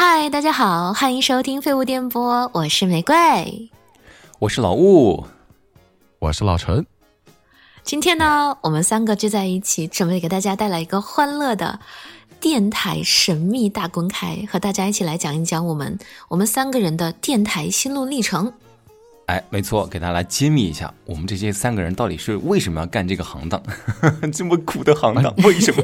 [0.00, 3.68] 嗨，大家好，欢迎收听废物电波，我是玫瑰。
[4.38, 5.26] 我是老吴，
[6.20, 6.86] 我是老陈。
[7.82, 11.80] 今天呢，我们三个聚在一起，准备给大家带来一个欢乐的
[12.38, 18.52] 电台神秘大公开，和大家一起来讲一讲我们我们三个人的电台心路历程。
[19.26, 23.60] 哎，没错，给大家来揭秘一下，我们这些三个人到底是为什么要干这个行当，
[24.32, 25.82] 这么苦的行当， 为什么？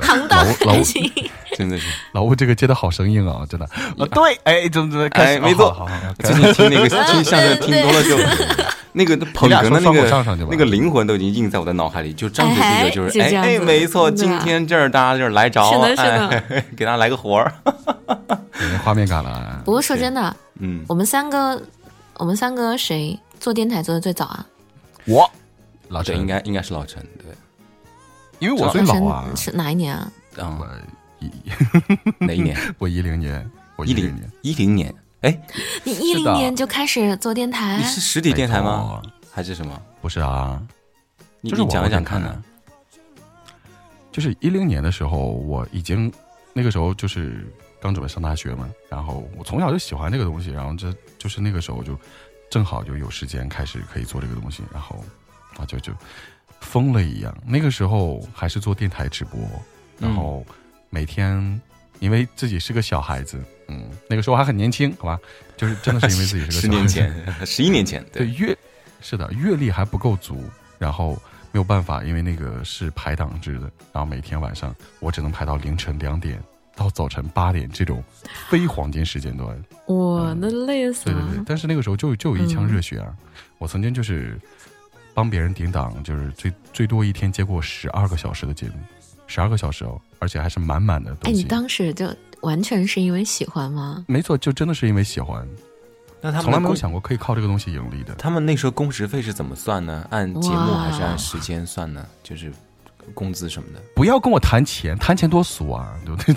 [0.00, 1.10] 行当还行，
[1.56, 1.86] 真的是。
[2.12, 3.66] 老吴这个接的好生硬啊，真的。
[3.66, 8.16] 啊，对，哎，怎么怎么，哎，没错，好好好，最近听那个听相声听多了就，
[8.92, 16.44] 那个捧哏的那个那个灵魂都已经印在我的脑海里，就张嘴这个就是哎哎，没错，今天这儿大家就是来着，是的，是的，
[16.76, 19.62] 给大家来个活儿，有画面感了。
[19.64, 21.60] 不过说真的，嗯，我们三个，
[22.18, 24.46] 我们三个谁做电台做的最早啊？
[25.06, 25.30] 我，
[25.88, 26.16] 老陈。
[26.18, 27.26] 应该应该是老陈，对。
[28.38, 30.12] 因为我最老啊，是哪一年啊？
[30.36, 30.68] 我
[31.20, 31.30] 一
[32.26, 32.56] 哪一年？
[32.78, 34.94] 我一零年，我一零年，一零年。
[35.22, 35.40] 哎，
[35.84, 37.78] 你一零年就开始做电台？
[37.78, 39.00] 你是实体电台吗？
[39.32, 39.80] 还是什么？
[40.02, 40.62] 不是啊，
[41.42, 42.42] 就是讲一讲看呢。
[44.12, 46.12] 就是一零年的时候，我已经
[46.52, 51.98] 那个时候就是刚准备上大学嘛，然后我从小就喜欢这个东西，然后这就是那个时候就
[52.50, 55.02] 正好就有时间开始可以做这个东西，然后
[55.56, 55.92] 啊就就。
[56.74, 59.38] 疯了一样，那个时候还是做电台直播，
[59.96, 60.44] 然后
[60.90, 61.60] 每天
[62.00, 65.16] 因为自己是个小孩子，嗯，那个时候还很年轻，好吧，
[65.56, 68.58] 就是真的是因为自己是个 小十年前、 十一年前，对阅
[69.00, 70.42] 是的阅历还不够足，
[70.76, 71.12] 然后
[71.52, 76.42] 没有办法，因为那个是排档制的，然后每天晚上我只能排到凌晨两点
[76.74, 78.02] 到早晨八点这种
[78.48, 81.20] 非黄金时间段，哇，那累死了。
[81.20, 83.14] 对对对，但是那个时候就就有一腔热血啊，
[83.58, 84.36] 我曾经就是。
[85.14, 88.74] 帮别人顶档，就是最最多一天接过十二个小时的节目，
[89.26, 91.40] 十二个小时哦，而且还是满满的东西。
[91.40, 94.04] 哎，你当时就完全是因为喜欢吗？
[94.08, 95.46] 没错，就真的是因为喜欢。
[96.20, 98.14] 那他们从来没有想过可以靠这个东西盈利的。
[98.14, 100.06] 他们那时候工时费是怎么算呢？
[100.10, 102.06] 按节目还是按时间算呢？
[102.22, 102.50] 就是
[103.12, 103.80] 工资什么的？
[103.94, 106.34] 不要跟我谈钱，谈钱多俗啊，对不对？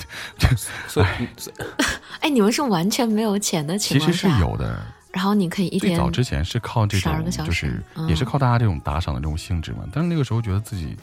[0.87, 1.27] 所以，
[2.19, 4.77] 哎，你们是完全没有钱的情况下，其实是有的。
[5.11, 9.79] 然后你可以一天最早之前是靠这种，就是也是靠大家这种打赏的这种性质嘛。
[9.91, 10.95] 但是那个时候觉得自己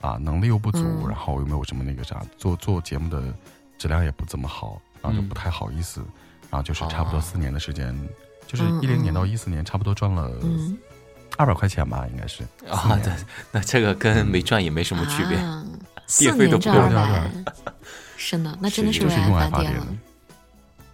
[0.00, 3.22] 啊能力又不足，然后又没有什么那个啥，做做节目的
[3.78, 6.00] 质量也不怎么好，然后就不太好意思。
[6.50, 7.96] 然后就是差不多四年的时间，
[8.46, 10.30] 就是一零年到一四年，差不多赚了
[11.36, 12.98] 二百块钱吧，应该是啊。
[13.04, 13.12] 对，
[13.52, 15.38] 那这个跟没赚也没什么区别，
[16.08, 17.30] 四年赚二百，
[18.16, 19.86] 是的，那真的是用爱发电了。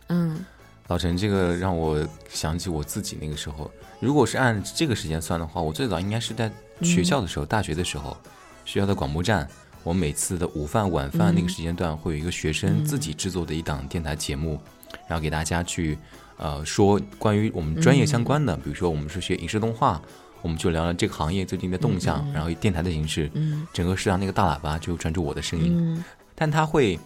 [0.09, 0.44] 嗯。
[0.88, 1.98] 老陈，这个让我
[2.28, 3.70] 想起我自己那个时候。
[3.98, 6.50] 如果是按这个时间算的话，我最早应该是在
[6.82, 8.16] 学校的时候，大学的时候，
[8.64, 9.48] 学校的广播站，
[9.82, 14.60] 我每次的午饭、晚饭那个时间段，会有一个学生自己制作的一档电台节目，
[15.08, 15.98] 然后给大家去
[16.36, 20.00] 呃说关于我们专业相关的，比如说我们是学影视动画，
[20.42, 23.28] 我们就聊聊这个行业最近的动向，然后以电台的形式，
[23.72, 26.04] 整个食堂那个大喇叭就传出我的声音，
[26.34, 26.97] 但他会。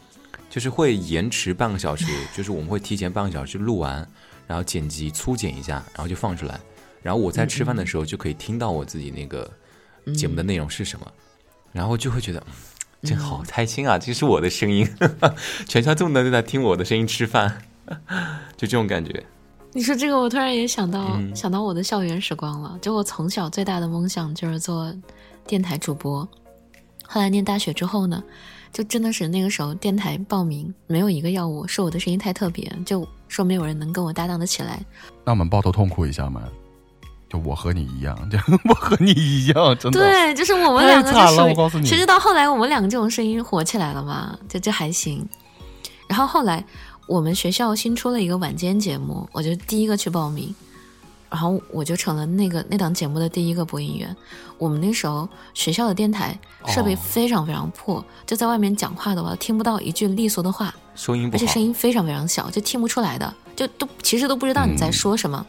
[0.51, 2.07] 就是会延迟半个小时，
[2.37, 4.07] 就是我们会提前半个小时录完，
[4.47, 6.61] 然后剪辑粗剪一下，然后就放出来。
[7.03, 9.51] 然后我在吃饭的时候就可以听到我自己那个
[10.15, 11.07] 节目的内容是什么，
[11.73, 12.43] 然后就会觉得
[13.03, 13.97] 真好开心啊！
[13.97, 14.87] 这是我的声音，
[15.67, 17.63] 全校这么多人在听我的声音吃饭，
[18.59, 19.25] 就这种感觉。
[19.73, 22.77] 你说这个，我突然也想到想到我的校园时光了。
[22.83, 24.93] 就我从小最大的梦想就是做
[25.47, 26.29] 电台主播，
[27.05, 28.23] 后来念大学之后呢？
[28.73, 34.81] 就真的是那个时候，电台报名没有一个要我，说我的声音太特别，就说没有人能跟我搭档的起来。
[35.25, 36.43] 那我们抱头痛哭一下嘛，
[37.29, 38.39] 就我和你一样，就
[38.69, 40.01] 我和你一样，真的。
[40.01, 41.83] 对，就是我们两个就属于。
[41.83, 45.29] 其实到后来，我们两个这种声音火起来了嘛，就这还行。
[46.09, 46.65] 然后后来
[47.07, 50.55] 我们学校新出了一个晚间节目，我就第一个去报名。
[51.31, 54.15] 然后我就成了那个那档节目的第一个播音员。
[54.59, 65.47] 我们那时候学校的电台设备非常非常破，就在外面讲话的话听不到一句利索的话，收音不好，而且声音非常非常小，就听不出来的，就都其实都不知道你在说什么，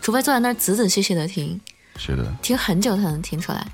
[0.00, 1.60] 除非坐在那儿仔仔细细的听，
[1.96, 3.64] 是的，听很久才能听出来。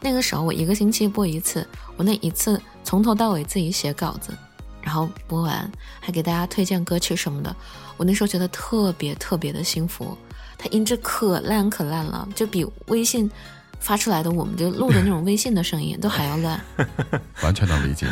[0.00, 1.66] 那个时候我一个星期播一次，
[1.96, 4.36] 我那一次从头到尾自己写稿子，
[4.82, 7.56] 然后播完还给大家推荐歌曲什么的，
[7.96, 10.16] 我那时候觉得特别特别的幸福。
[10.58, 13.30] 它音质可烂可烂了，就比微信
[13.78, 16.60] 发出来的我们就录的那种微信的声音都还要烂。
[17.42, 18.06] 完全能理解。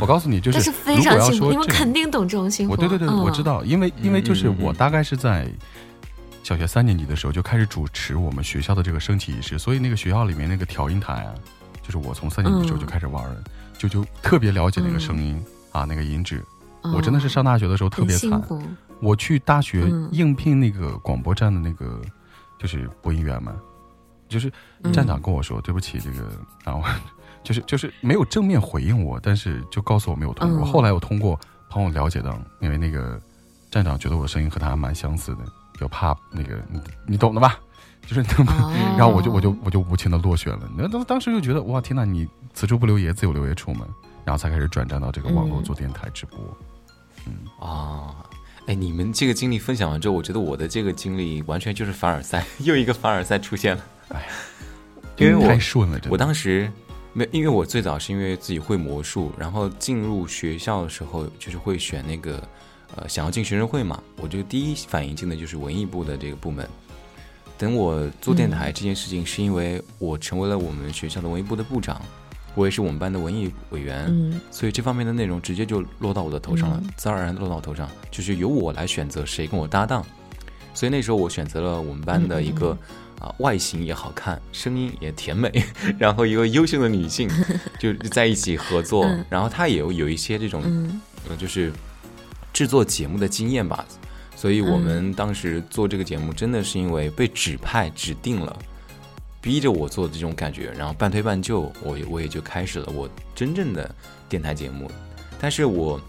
[0.00, 2.72] 我告诉你，就是非常幸福，你们肯定懂这种幸福。
[2.72, 5.48] 我对对对，我知道，因为因为就是我大概是在
[6.42, 11.30] 小学三年级的时候就开始主持我们学校的这个升旗仪式，所以那个学校里面那个调音台啊，
[11.82, 13.36] 就是我从三年级的时候就开始玩了，
[13.78, 15.40] 就就特别了解那个声音
[15.70, 16.44] 啊，那个音质。
[16.82, 18.42] 我真的是上大学的时候特别惨。
[19.02, 22.00] 我去大学应聘那个广播站的那个
[22.58, 23.52] 就是播音员嘛，
[24.28, 24.50] 就是
[24.92, 26.30] 站长跟我说对不起，这个
[26.64, 26.88] 然后
[27.42, 30.64] 就是就是没有正面回应我，但是就告诉我没有通过。
[30.64, 31.38] 后来我通过
[31.68, 33.20] 朋友了解到，因为那个
[33.70, 35.40] 站长觉得我声音和他还蛮相似的，
[35.80, 37.58] 就怕那个你你懂的吧？
[38.06, 38.22] 就是，
[38.96, 40.70] 然后我就我就我就无情的落选了。
[40.76, 43.86] 那当当时就觉得哇天呐，你此处不留爷，自有留爷处嘛。
[44.24, 46.38] 然后才开始转战到这个网络做电台直播。
[47.26, 48.14] 嗯啊。
[48.66, 53.84] 哎，你们这个经历分享完之后，我觉得我的这个经历完全就是凡尔赛， 又一个凡尔赛出现了。
[54.10, 54.28] 哎，
[55.16, 56.70] 因为太顺了，我当时
[57.12, 62.40] 没，因为我最早是因为自己会魔术，然后进入学校的时候就是会选那个
[62.94, 66.68] 呃，想要进学生会嘛，我就第一反应进的就是文艺部的这个部门。
[67.58, 72.00] 等我做电台这件事情，是因为我成为了我们学校的文艺部的部长。
[72.54, 80.04] 我也是我们班的文艺委员，所以这方面的内容直接就落到我的头上了，自然而然落到我头上，就是由我来选择谁跟我搭档。
[80.74, 82.76] 所以那时候我选择了我们班的一个
[83.18, 85.50] 啊，外形也好看，声音也甜美，
[85.98, 87.28] 然后一个优秀的女性，
[87.78, 89.06] 就在一起合作。
[89.28, 90.62] 然后她也有有一些这种，
[91.28, 91.72] 呃，就是
[92.52, 93.84] 制作节目的经验吧。
[94.34, 98.58] 所以我们当时做这个节目，真的是因为被指派指定了。
[99.42, 103.92] 逼着我做的这种感觉，然后半推半就，我我也就开始了我真正的
[104.28, 104.88] 电台节目。
[105.40, 106.00] 但是我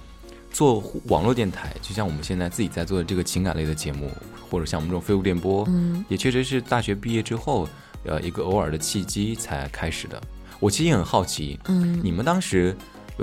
[0.51, 4.11] 做网络电台，就像我们现在自己在做的这个情感类的节目，
[4.47, 7.67] 或者像我们这种废物电波，嗯，也确实是大学毕业之后，
[8.05, 10.21] 呃，一个偶尔的契机才开始的。
[10.59, 12.77] 我其实也很好奇，嗯，你们当时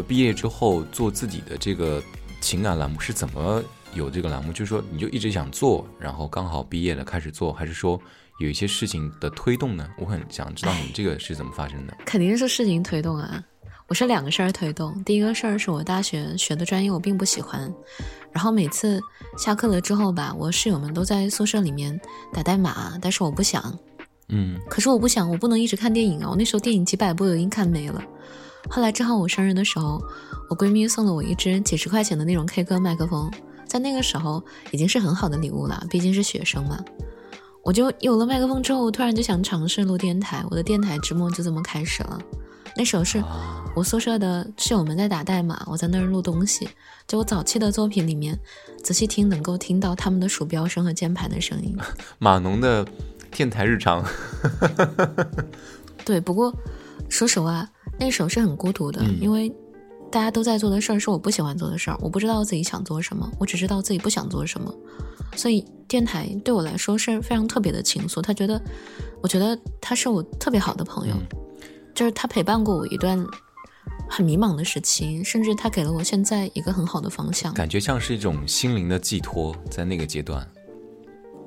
[0.09, 2.03] 毕业之后做自己的这个
[2.41, 3.63] 情感栏目是怎么
[3.95, 4.53] 有这个栏目？
[4.53, 8.01] 就是说你就一直想做，然后刚好毕业了开始做，还是说？
[8.41, 11.95] 有一些事情的推动呢，我很想知道你们这个是怎么发生的。
[12.07, 13.45] 肯定是事情推动啊！
[13.87, 15.05] 我是两个事儿推动。
[15.05, 17.71] 第一个事儿是我大学学的专业我并不喜欢，
[18.33, 18.99] 然后每次
[19.37, 22.01] 下课了之后吧，我室友们都在宿舍里面
[22.33, 23.79] 打代码，但是我不想。
[24.31, 24.59] 嗯。
[24.71, 26.31] 可是我不想，我不能一直看电影啊！
[26.31, 28.03] 我那时候电影几百部已经看没了。
[28.71, 30.03] 后来正好我生日的时候，
[30.49, 33.31] 我闺蜜送了我一支几十块钱的那种 K 歌麦克风，
[33.67, 36.83] 在那个时候已经是很好的礼物了，毕竟是学生嘛。
[37.63, 42.19] 我就有了麦克风之后，我突然就想尝试录电台，我的电台之梦就这么开始了。
[42.77, 43.23] 那时候是
[43.75, 46.69] 我宿舍的室友们在打代码，我在那儿录东西。
[47.07, 48.39] 就我早期的作品里面，
[48.83, 51.77] 仔细听能够听到他们的鼠标声和键盘的声音。
[52.19, 52.87] 码农的
[53.33, 54.05] 电台日常。
[56.07, 56.55] 对，不过
[57.09, 57.69] 说实话，
[57.99, 59.53] 那时候是很孤独的，因为
[60.11, 64.75] 大家都在做的事儿是我不喜欢做的事儿，我不知道自己想做什么，我只知道自己不想做什么。
[65.37, 68.21] 所以电台对我来说是非常特别的情愫。
[68.21, 68.61] 他觉得，
[69.23, 71.15] 我觉得他是我特别好的朋友，
[71.95, 73.25] 就是他陪伴过我一段
[74.09, 77.55] 很迷茫的时期，甚至他给了我现在一个很好的方向。
[77.55, 80.45] 感觉像是一种心灵的寄托，在那个阶段。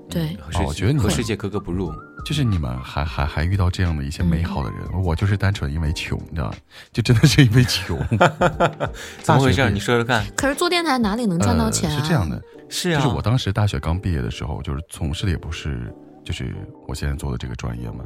[0.09, 1.91] 对，我觉得你和世界格格不入。
[2.23, 6.53] 就是你们还还还遇到这样的一些美好的人，我就是单纯因为穷，你知道
[6.91, 7.97] 就真的是因为穷。
[9.21, 9.69] 怎么回事？
[9.69, 10.25] 你说说看。
[10.35, 11.99] 可是做电台哪里能赚到钱啊？
[11.99, 12.41] 是这样的。
[12.69, 15.93] 是啊，就是我当时大学刚毕业的时候，就是从事的也不是，
[16.23, 16.55] 就是
[16.87, 18.03] 我现在做的这个专业嘛，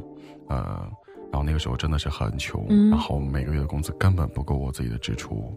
[0.48, 0.58] 呃，
[1.32, 5.56] 然后那个时候真的是很穷，然后每个月的工资根本不够我自己的支出。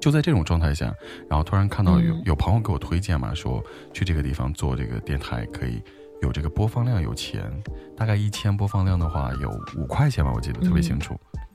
[0.00, 0.92] 就在这种状态下，
[1.28, 5.82] 然后突然看到有有朋友给我推荐嘛，说去这个地方做这个电台可以
[6.22, 7.50] 有这个播放量有钱，
[7.96, 11.14] 大概一千播放量的话有五块钱吧，我记得特别清楚。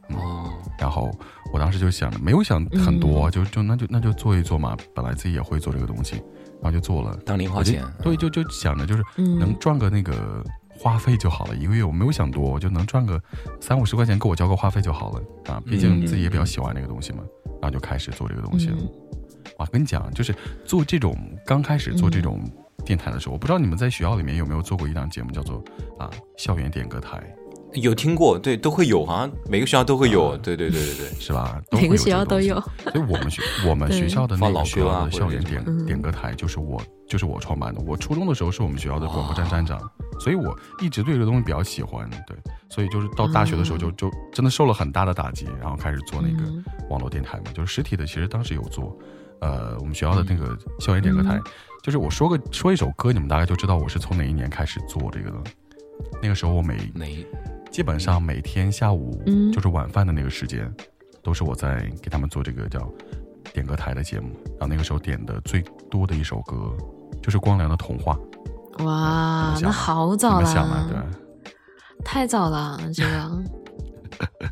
[0.09, 1.09] 哦，然后
[1.53, 4.75] 我当时就想着，没有想很多，就就那就那就做一做嘛。
[4.93, 6.15] 本来自己也会做这个东西，
[6.61, 7.83] 然后就做了，当零花钱。
[8.01, 11.55] 对，就就想着就是能赚个那个话费就好了。
[11.55, 13.21] 一个月我没有想多，我就能赚个
[13.61, 15.61] 三五十块钱，够我交个话费就好了啊。
[15.65, 17.23] 毕竟自己也比较喜欢这个东西嘛，
[17.61, 18.77] 然后就开始做这个东西了。
[19.57, 21.15] 哇，跟你讲，就是做这种
[21.45, 22.41] 刚开始做这种
[22.85, 25.63] 电台的时候，我不知道你们在学校里面有没有做过一档节目，叫做
[25.97, 27.21] 啊校园点歌台。
[27.73, 31.59] 有听过，对，都会有，好像每个学校都会有，对对对对对，是吧？
[31.73, 32.61] 每个学校都有。
[32.61, 34.63] 所以我们学我们学校的那个
[35.09, 37.81] 校园点点歌台，就是我就是我创办的。
[37.81, 39.79] 我初中的时候是我们学校的广播站站长，
[40.19, 42.07] 所以我一直对这个东西比较喜欢。
[42.27, 42.37] 对，
[42.69, 46.43] 所以就是到大学的时候就就真的受了很大的打击，然后开始做那个
[46.91, 48.95] 网络电台嘛，就是实体的，其实当时有做。
[49.41, 51.37] 呃，我们学校的那个校园点歌台，
[51.83, 55.37] 就是我说个说一首歌，你们大概就知道我是从哪一年开始做这个的。
[56.21, 57.27] 那个时候我每每
[57.69, 59.21] 基本上每天下午，
[59.51, 60.73] 就是晚饭的那个时间，
[61.21, 62.89] 都是我在给他们做这个叫
[63.53, 64.29] 点歌台的节目。
[64.51, 65.61] 然后那个时候点的最
[65.91, 66.73] 多的一首歌，
[67.21, 68.17] 就是光良的《童话》。
[68.85, 71.53] 哇，那好早了，对，
[72.05, 73.43] 太早了，这个。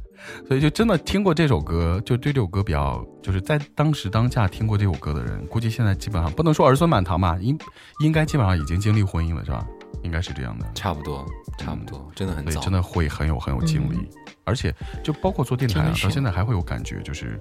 [0.47, 7.57] 所以就真的听过这首歌，就对这首歌比较，就是在当时当下听过这首歌的人，估计现在基本上不能说儿孙满堂吧，应
[8.03, 9.65] 应该基本上已经经历婚姻了，是吧？
[10.03, 11.25] 应该是这样的，差不多，
[11.57, 14.09] 差不多，真的很早，真的会很有很有经历，
[14.45, 14.73] 而且
[15.03, 17.39] 就包括做电台啊，到现在还会有感觉，就是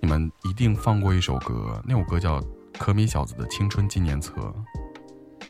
[0.00, 2.40] 你们一定放过一首歌，那首歌叫
[2.78, 4.32] 《可米小子的青春纪念册》。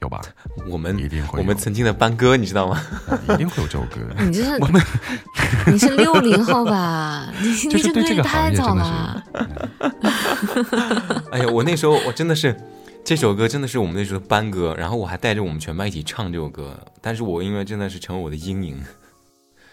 [0.02, 0.20] 有吧？
[0.68, 1.38] 我们一定会。
[1.38, 2.82] 我们曾经的班歌，你知道吗？
[3.30, 4.00] 一定会有这首歌。
[4.18, 4.82] 你这是我们？
[5.72, 7.32] 你是六零后吧？
[7.40, 9.24] 你 就是对这个太早了。
[11.30, 12.54] 哎呀，我那时候我真的是
[13.04, 16.76] 这首歌真的是我们那时候班歌，然后我还带着我们全班一起唱这首歌。
[17.00, 18.82] 但是我因为真的是成为我的阴影。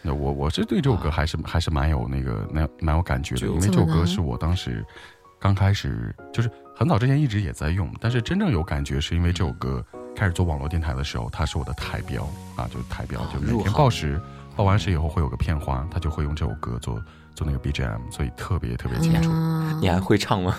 [0.04, 4.86] 那我我是对这首歌还是还是蛮有那个那蛮有感觉的，因为这首歌是我当时
[5.40, 9.84] 刚开始就是很早之前一直也在用，但是真正有感觉是因为这首歌。
[10.16, 12.24] 开始做网络电台的时候，它是我的台标
[12.58, 14.20] 啊，就是台标，就每天报时，
[14.56, 17.02] 报完时以后会有个片花，他就会用这首歌做
[17.34, 19.32] 做那个 BGM，所以特别特别清楚。
[19.80, 20.54] 你还会唱吗？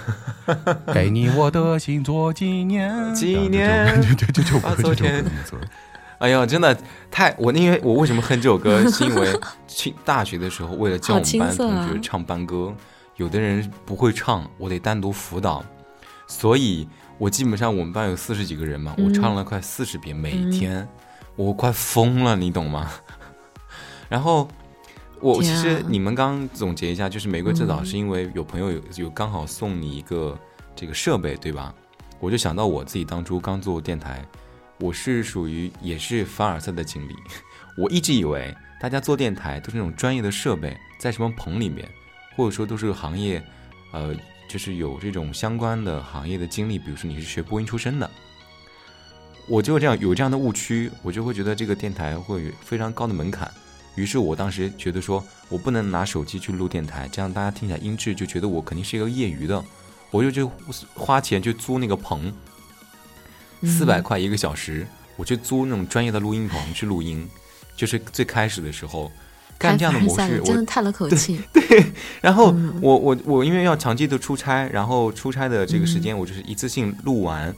[0.95, 4.95] 给你我的心做纪念，纪念，对对，就就就就就
[5.45, 5.59] 做。
[6.21, 6.75] 哎呀，真的
[7.11, 9.39] 太我因为我为什么哼这首歌，是因为
[9.69, 12.75] 去大学的时候，为了教我们班同学唱班歌，
[13.17, 15.63] 有的人不会唱，我得单独辅导，
[16.27, 16.89] 所以。
[17.21, 20.89] 我基本上我们班有四十几个人嘛，我唱了快四十遍，每天
[21.37, 22.91] 我快疯了，你懂吗？
[24.09, 24.49] 然后
[25.21, 30.37] 我其实你们刚总结一下，就是玫瑰最早是因为有朋友有有刚好送你一个
[30.75, 31.75] 这个设备，对吧？
[32.21, 34.25] 我就想到我自己当初刚做电台，
[34.79, 37.15] 我是属于也是凡尔赛的经历。
[37.77, 41.87] 我一直以为大家做电台都是那种专业的设备，在什么棚里面，
[42.35, 43.45] 或者说都是行业，
[43.93, 44.17] 呃。
[44.51, 48.11] 就是有这种相关的行业的经历，比如说你是学播音出身的，
[49.47, 53.49] 我就这样有这样的误区，我就会觉得这个电台会有非常高的门槛。
[53.95, 59.65] 于是我当时觉得说，我不能拿手机去录电台，这样大家听起来音质就觉得我肯定是一个业余的，
[60.11, 60.43] 我就去
[60.95, 62.35] 花钱去租那个棚，
[63.63, 67.25] 四百块一个小时，我去租那种专业的录音棚去录音，
[67.77, 69.13] 就是最开始的时候。
[69.61, 71.39] 干这样的模式，真的叹了口气。
[71.53, 71.85] 对，
[72.23, 77.55] 然后我我我因为要长期的出差，然后出差的这个时间，我就是一次性录完，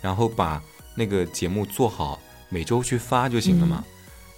[0.00, 0.62] 然后把
[0.94, 2.18] 那个节目做好，
[2.48, 3.84] 每周去发就行了嘛。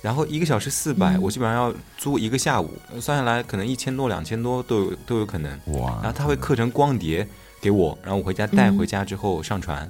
[0.03, 2.69] 然后一个小时四百，我基本上要租一个下午，
[3.01, 5.51] 算下来可能一千多、两千多都有都有可能。
[5.79, 6.01] 哇！
[6.03, 7.27] 然后他会刻成光碟
[7.61, 9.89] 给我，然后我回家带回家之后上传。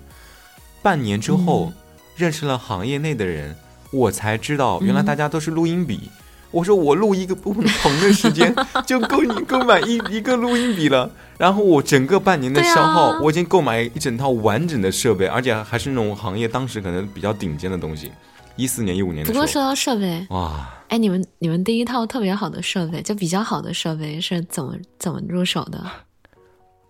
[0.82, 1.72] 半年之后，
[2.14, 3.56] 认识了行业内的人，
[3.90, 6.10] 我才知道原来大家都是录音笔。
[6.54, 8.54] 我说我录一个不同的时间
[8.86, 18.12] 就够你购买一一个录音笔了，然后我整个半年的消耗，我已经购买一整套完整的设备，而且还是那种行业当时可能比较顶尖的东西。
[18.56, 19.26] 一四年、一五年。
[19.26, 25.84] 不过说到设备，哇，哎，你们你们第一套特别好的设备，就比较好的设备是怎么怎么入手的？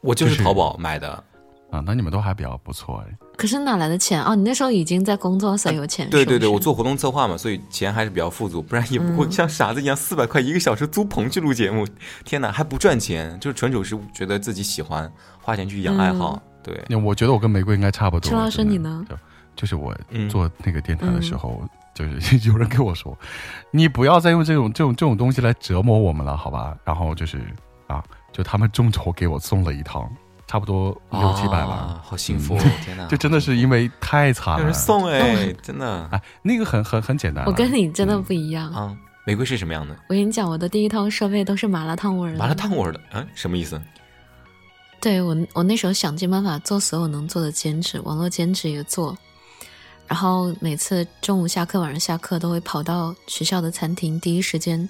[0.02, 1.25] 我就是淘宝买的。
[1.75, 3.16] 啊，那你们都还比较不错哎。
[3.37, 4.37] 可是哪来的钱哦？
[4.37, 6.09] 你那时候已经在工作，所以有钱。
[6.09, 11.85] 对对对，我做活动策划嘛，所以钱还是比较富足，不然也不会像傻子一样四百块一个小时租棚去录节目。
[12.25, 15.11] 天哪，还不赚钱，就是纯属是觉得自己喜欢
[15.43, 16.40] 花钱去养爱好。
[16.62, 18.31] 对，我觉得我跟玫瑰应该差不多。
[18.31, 19.04] 陈老师，你呢？
[19.57, 19.95] 就是我
[20.28, 21.62] 做那个电台的时候，
[21.95, 23.16] 就是 有人跟我说，
[23.73, 26.76] 你不要再用这种这种这种东西来折磨我们了，好吧？
[26.85, 27.40] 然后就是
[27.88, 28.02] 啊，
[28.33, 30.09] 就他们众筹给我送了一套。
[30.54, 32.56] 差不多六七百吧，好幸福！
[32.84, 34.61] 天哪， 就真的是因为太惨了。
[34.61, 37.44] 有 人送哎，真的哎，那个很很很简单。
[37.44, 38.96] 我跟你真的不一样啊！
[39.26, 39.96] 玫瑰是什么样的？
[40.08, 42.38] 我跟你讲，我的第一套设备都是麻辣烫味儿的。
[42.38, 43.82] 麻辣烫味儿的，嗯，什么意思？
[45.00, 49.18] 对我，我那时候想尽办法做所有能做的兼职，网络兼职也做。
[50.06, 54.88] 然后每次中午下课、晚上下课都会跑到学校的餐厅，第一时间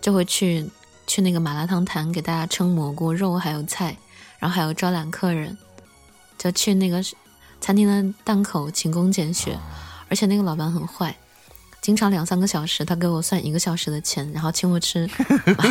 [0.00, 0.68] 就会去
[1.06, 3.96] 去那个麻辣烫摊给大家称蘑菇、肉还有菜。
[4.38, 5.56] 然后还有招揽客人，
[6.38, 7.02] 就去那个
[7.60, 9.58] 餐厅的档口勤工俭学，
[10.08, 11.16] 而且那个老板很坏，
[11.80, 15.70] 经常两三个小时他给我算一个小时的钱，然后请我吃麻辣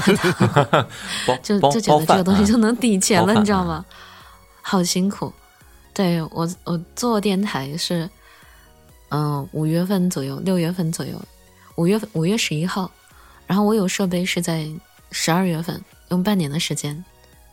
[0.66, 0.88] 烫，
[1.44, 3.86] 就就觉得这个东西就能抵钱了，你知道吗？
[4.62, 5.32] 好辛苦。
[5.94, 8.10] 对我我做电台是，
[9.10, 11.22] 嗯，五月份左右，六月份左右，
[11.76, 12.92] 五月份五月十一号，
[13.48, 14.68] 然后我有设备是在
[15.12, 17.06] 十二月份，用半年的时间。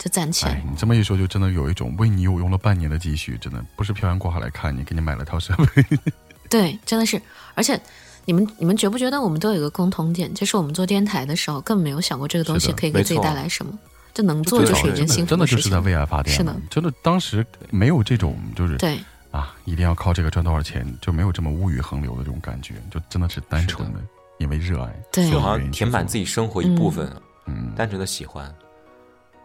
[0.03, 0.61] 就攒钱。
[0.69, 5.87] 你这么一说，就真的有一种为你有用了半年的积蓄，真的不是漂洋过海来看你，给你买了套设备。
[6.51, 7.23] 对，真的是。
[7.55, 7.81] 而且，
[8.25, 13.79] 你们你们觉不觉得我们都有一个共同点，就是我们做电台的时候，根本没有想过这个东西可以给自己带来什么，
[14.13, 16.35] 就能做就是一件幸福真的就是在为爱发电。
[16.37, 18.99] 是的，真的当时没有这种就是对
[19.31, 24.01] 啊，一定要靠这个赚多少钱，就没有这么物欲横流的这种感觉，就真的是单纯的
[24.39, 27.09] 因为热爱，对，好像填满自己生活一部分。
[27.47, 28.53] 嗯，单纯的喜欢，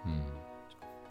[0.05, 0.21] 嗯。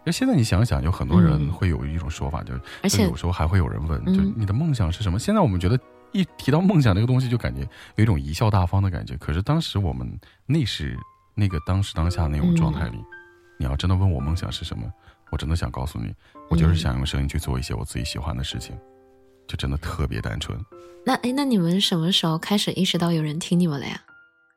[0.07, 5.19] 那现在你想想，有很多人会有一种说法，就而且有时候还会有人问，就你的梦想是什么？
[5.19, 5.77] 现在我们觉得
[6.13, 9.17] 一提到梦想这个东西，就感觉有一种贻笑大方的感觉。
[9.17, 10.09] 可是当时我们
[10.45, 10.97] 那是
[11.35, 12.97] 那个当时当下那种状态里，
[13.59, 14.89] 你要真的问我梦想是什么，
[15.29, 16.15] 我真的想告诉你，
[16.49, 18.77] 我就是想用声音去做一些我自己喜欢的事情，
[19.45, 20.57] 就真的特别单纯。
[21.05, 23.99] 那哎，那你们什么时候开始意识到有人听你们了呀？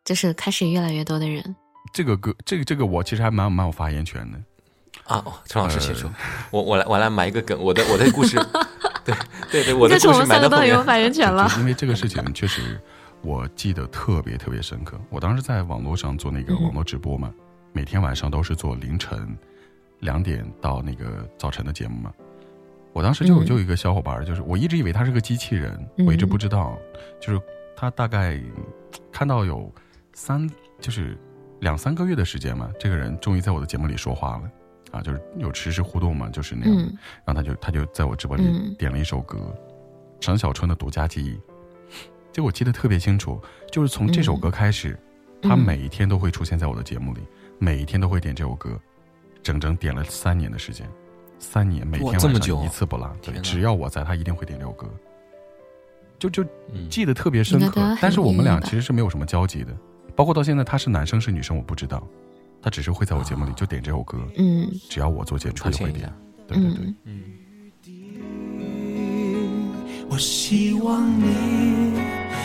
[0.04, 1.56] 就是开始越来越多的人。
[1.92, 4.40] 这个歌，这个这个，我其实还蛮蛮有发言权的。
[5.10, 6.08] 啊，陈老师先说，
[6.52, 8.36] 我我来我来埋一个梗，我的我的故事，
[9.04, 9.12] 对
[9.50, 10.68] 对对，我的故事 埋到后面。
[10.68, 12.80] 有发言权了，因为这个事情确实
[13.20, 14.96] 我记得特别特别深刻。
[15.10, 17.28] 我当时在网络上做那个网络直播嘛，
[17.72, 19.36] 每天晚上都是做凌晨
[19.98, 22.12] 两点到那个早晨的节目嘛。
[22.92, 25.76] 我当时就就有一个小伙伴，就是我一直以为他是个机器人，
[26.06, 26.78] 我一直不知道，
[27.20, 27.40] 就是
[27.76, 28.40] 他大概
[29.10, 29.72] 看到有
[30.12, 30.48] 三
[30.80, 31.18] 就是
[31.60, 34.42] 两三个月的时间嘛，这个人终于在我的节目里说话了。
[34.90, 36.76] 啊，就是有实时互动嘛，就是那样。
[37.24, 39.38] 然后他就他就在我直播里点了一首歌，
[40.20, 41.34] 陈小春的《独家记忆》，
[42.32, 43.40] 就我记得特别清楚。
[43.70, 44.98] 就是从这首歌开始，
[45.42, 47.20] 他每一天都会出现在我的节目里，
[47.58, 48.78] 每一天都会点这首歌，
[49.42, 50.88] 整整点了三年的时间，
[51.38, 53.10] 三年每天晚上一次不落。
[53.22, 54.88] 对，只要我在，他一定会点这首歌。
[56.18, 56.44] 就就
[56.90, 57.96] 记得特别深刻。
[58.00, 59.74] 但是我们俩其实是没有什么交集的，
[60.14, 62.06] 包括到现在他是男生是女生我不知道。
[62.62, 66.12] 他只是会在我节目里就点这首歌，嗯，只要我做节目他就会点，
[66.46, 67.22] 对对对，嗯。
[70.08, 71.94] 我希望你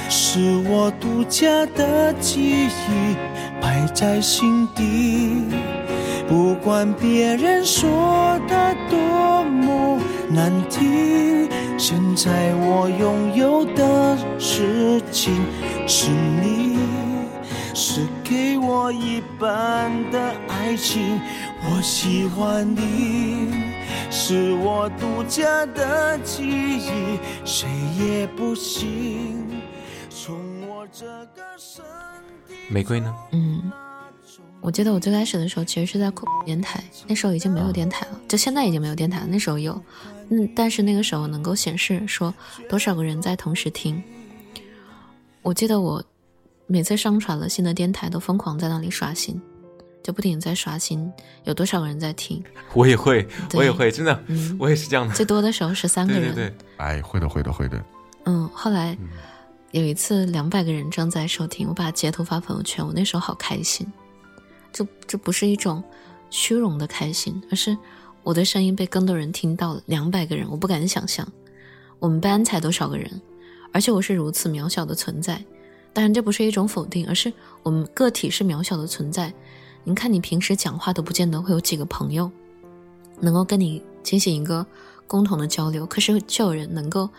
[0.08, 3.16] 是我独家的记忆，
[3.60, 5.44] 摆在心底，
[6.28, 15.34] 不管别人说的多么难听，现在我拥有的事情
[15.88, 17.05] 是你。
[17.78, 21.20] 是给我一半的爱情，
[21.66, 23.52] 我喜欢你，
[24.10, 27.68] 是我独家的记忆，谁
[28.00, 29.62] 也不行。
[30.10, 31.84] 从我这个身
[32.48, 32.56] 体。
[32.70, 33.14] 玫瑰呢？
[33.34, 33.70] 嗯，
[34.62, 39.28] 我记得我最开始的时候其实是在酷电台，那时候已经没有电台了，就现在已经没有电台了。
[39.28, 39.84] 那时候有，
[40.30, 42.34] 嗯，但是那个时候能够显示说
[42.70, 44.02] 多少个人在同时听。
[45.42, 46.02] 我记得我。
[46.68, 49.40] 每次上传了新的电台，都疯狂在那里刷新，
[50.02, 51.12] 就不停在刷新，
[51.44, 52.44] 有多少个人在听？
[52.74, 54.24] 我也会，我也会，真的，
[54.60, 55.14] 我也是这样的。
[55.14, 57.84] 最多的时候是三个人，对对对，哎，会的，会的，会的。
[58.26, 58.98] 嗯，后来
[59.72, 63.86] 有一次两百个人正在收听，我把截图发朋友圈，我那时候好开心。
[64.74, 65.84] 这这不是一种
[66.32, 67.78] 虚荣的开心，而是
[68.24, 69.82] 我的声音被更多人听到了。
[69.86, 71.28] 两百个人，我不敢想象，
[72.00, 73.22] 我们班才多少个人，
[73.72, 75.40] 而且我是如此渺小的存在。
[75.96, 77.32] 当然，这不是一种否定，而是
[77.64, 79.34] 我们个体是渺小的存在。
[79.86, 82.30] 您看，你平时讲话都不见得会有几个朋友
[83.22, 84.66] 能够跟你进行一个
[85.08, 87.10] 共同的交流，可是就有人能够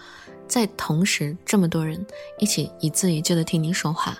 [0.46, 2.04] 在同时这么多人
[2.38, 4.14] 一起一字一句的听你说话。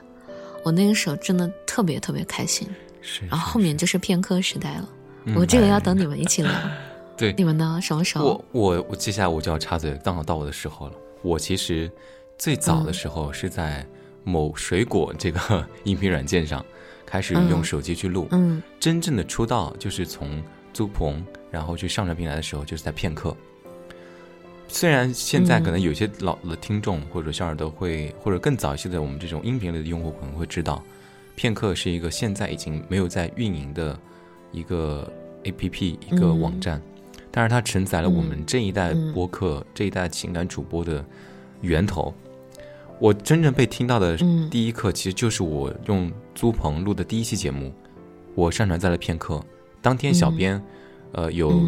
[0.64, 2.66] 我那个时候真的特别特别开心。
[3.03, 3.27] 是。
[3.27, 4.88] 然后后面就是片刻时代了。
[5.35, 6.51] 我这个要等你们一起聊。
[7.14, 7.35] 对。
[7.37, 7.79] 你们呢？
[7.83, 8.25] 什么时候？
[8.25, 10.95] 我我我接下来我就要插嘴，刚好到我的时候了。
[11.21, 11.90] 我其实
[12.38, 13.87] 最早的时候是在。
[14.27, 16.65] 某水果这个 音频软件上，
[17.07, 18.27] 开始用手机去录。
[18.33, 23.35] 嗯，真正的出道就是从租棚，然后去上传平台的时候，就是在片刻。
[24.67, 30.83] 虽然现在可能有些老的听众或者小耳朵会，或者更早一些的我们这种音频类的用户可能会知道，
[31.37, 33.97] 片刻是一个现在已经没有在运营的
[34.51, 35.09] 一个
[35.45, 36.83] A P P 一个网站，
[37.31, 41.05] 但是它承载了我们这一代播客、这一代情感主播的
[41.61, 42.12] 源头。
[42.98, 44.16] 我真正被听到的
[44.50, 47.72] 第一课，其实就是我用租棚录的第一期节目，
[48.35, 49.42] 我上传在了片刻。
[49.82, 50.61] 当天小编，
[51.12, 51.62] 呃，有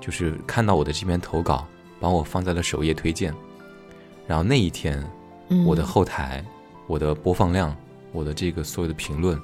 [0.00, 1.66] 就是看到我的这篇投稿，
[2.00, 3.32] 把我放在了首页推荐。
[4.26, 5.02] 然后那一天，
[5.64, 6.44] 我的后台、
[6.86, 7.74] 我的播放量、
[8.12, 9.40] 我的这个所有的评论，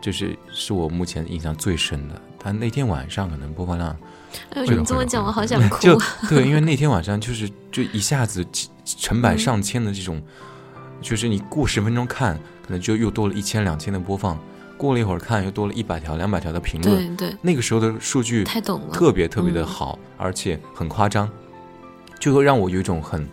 [0.00, 2.22] 就是是我目前印象最深的。
[2.38, 3.96] 他那天晚上可能播放量，
[4.50, 5.80] 哎呦，你这么讲，我好想 哭。
[5.80, 5.98] 就
[6.28, 8.46] 对，因为那天晚上就是就一下子
[8.84, 10.22] 成百上千的这种。
[11.02, 14.36] 就是你过十分钟看，可能就又多了一千两千的播放；
[14.78, 17.16] 过了一会儿看，又多了一百条、两百条的评论。
[17.16, 21.28] 对对，那个时候的数据太懂了，特别特别的好，而且很夸张，
[22.18, 23.28] 就会让我有一种很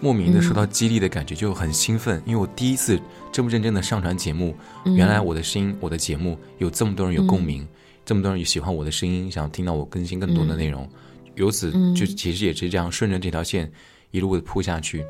[0.00, 2.20] 莫名的受到激励的感觉，就很兴奋。
[2.26, 4.54] 因为我第一次这么认真的上传节目，
[4.84, 7.66] 原来我的声音、我的节目有这么多人有共鸣，
[8.04, 10.88] 这么多人也喜欢我的声音，想听到我更新更多的内容。
[11.36, 13.72] 由此就其实也是这样顺着这条线
[14.10, 15.04] 一路的铺下去。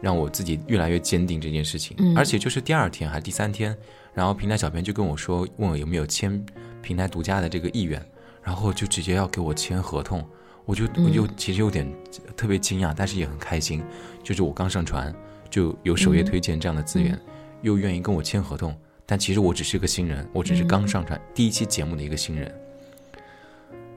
[0.00, 1.96] 让我自己越来越坚定这件事情。
[2.16, 3.76] 而且就是第二天还是第三天，
[4.14, 6.44] 然后平台小编就跟我说，问我有没有签
[6.82, 8.04] 平台独家的这个意愿，
[8.42, 10.24] 然后就直接要给我签合同。
[10.64, 11.90] 我就我就其实有点
[12.36, 13.82] 特别惊讶，但是也很开心。
[14.22, 15.12] 就是我刚上传
[15.48, 17.18] 就有首页推荐这样的资源，
[17.62, 18.76] 又愿意跟我签合同。
[19.04, 22.54] 但其实我只是个新人，我只是刚上传第一期节目的一个新人，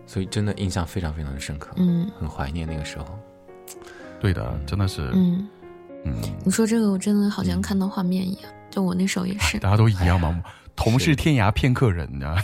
[0.08, 3.06] 所以真的印象非常非常的深刻，嗯，很怀念那个时候。
[4.20, 5.48] 对的，真的是，嗯
[6.06, 6.14] 嗯。
[6.44, 9.60] 你说这个，我真的好像看到画面一样，就我那时候也是。
[9.60, 10.44] 大家都一样嘛？
[10.76, 12.36] 同是天涯片刻人，你知道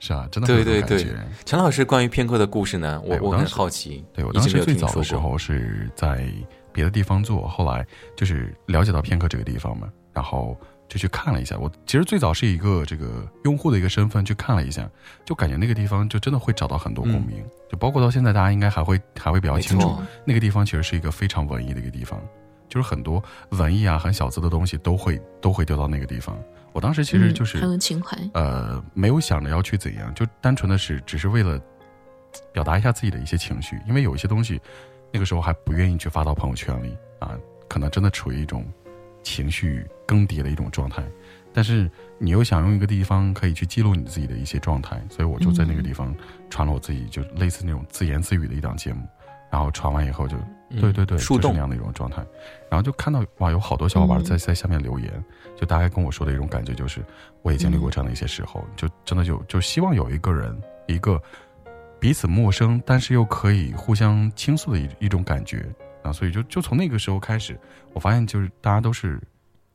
[0.00, 0.28] 是啊？
[0.30, 1.06] 真的对对对。
[1.44, 4.04] 陈老师关于片刻的故事呢，我我很好奇。
[4.12, 6.28] 对我当时最早的时候是在
[6.72, 10.56] 别的地方做，后来就是了解到片刻这个地方嘛，然后。
[10.90, 14.90] 就去看了一下，我其实最早是一个这个用户的一个身份去看了一下，
[15.24, 22.20] 就感觉那个地方就真的会找到很多共鸣，就包括到现在大家应该还会还会比较清楚，那个地方其实是一个非常文艺的一个地方，
[22.68, 26.36] 就是很多文艺啊很小资的东西都会都会丢到那个地方。
[26.72, 31.56] 我当时其实就是很有情怀，呃，没有想着要去怎样，就单纯的是只是为了
[32.52, 34.60] 表达一下自己的一些情绪，因为有一些东西
[35.12, 38.66] 那个时候还不愿意去发到朋友圈里啊，可能真的处于一种。
[39.22, 41.02] 情绪更迭的一种状态，
[41.52, 46.14] 但是你又想用一个地方可以去记录你自己的一些状态，所以我就在那个地方
[46.48, 49.06] 传了我自己，就类似那种自言自语的一档节目。
[49.52, 50.36] 然后传完以后就，
[50.80, 52.24] 对对对，就是那样的一种状态。
[52.70, 55.10] 然后就看到哇，有好多小伙伴在在下面留言，
[55.56, 57.04] 就大概跟我说的一种感觉就是，
[57.42, 60.56] 我也经历过这样的一些时候，就真的就就希望有一个人，
[60.86, 61.20] 一个
[61.98, 65.66] 彼此陌生但是又可以互相倾诉的一一种感觉。
[66.02, 67.58] 啊，所以就就从那个时候开始，
[67.92, 69.20] 我发现就是大家都是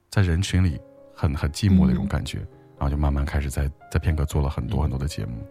[0.10, 0.80] 在人群里
[1.14, 2.40] 很很寂寞的一种感觉，
[2.78, 5.46] 然后就慢慢开始在在片刻做了很多很多的节目，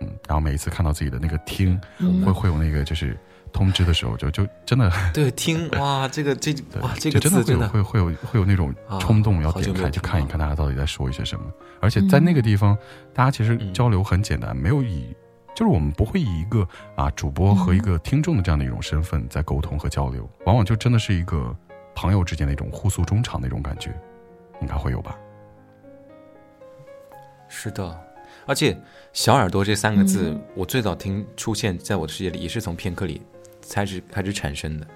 [0.00, 1.78] 嗯，然后每一次看到自己的那个听
[2.24, 3.18] 会会有那个就是
[3.52, 11.44] 通知的时候，就就真的 对听哇，这个这哇这个真的会有会会有会有那种冲动要点开去看一看大家到底在说一些什么，
[11.80, 12.76] 而且在那个地方，
[13.12, 15.14] 大家其实交流很简单，没有以。
[15.58, 21.52] 就是我们不会以一个啊主播和一个听众的这样的一种身份在沟通和交流，往往就真的是一个
[21.96, 23.92] 朋友之间的一种互诉衷肠的一种感觉，
[24.62, 25.18] 应该会有吧？
[27.48, 28.00] 是的，
[28.46, 28.80] 而且
[29.12, 33.20] “小耳朵”这三个字，我最早听出现在我的世界里，也是从片刻里
[33.68, 34.86] 开始开始产生的。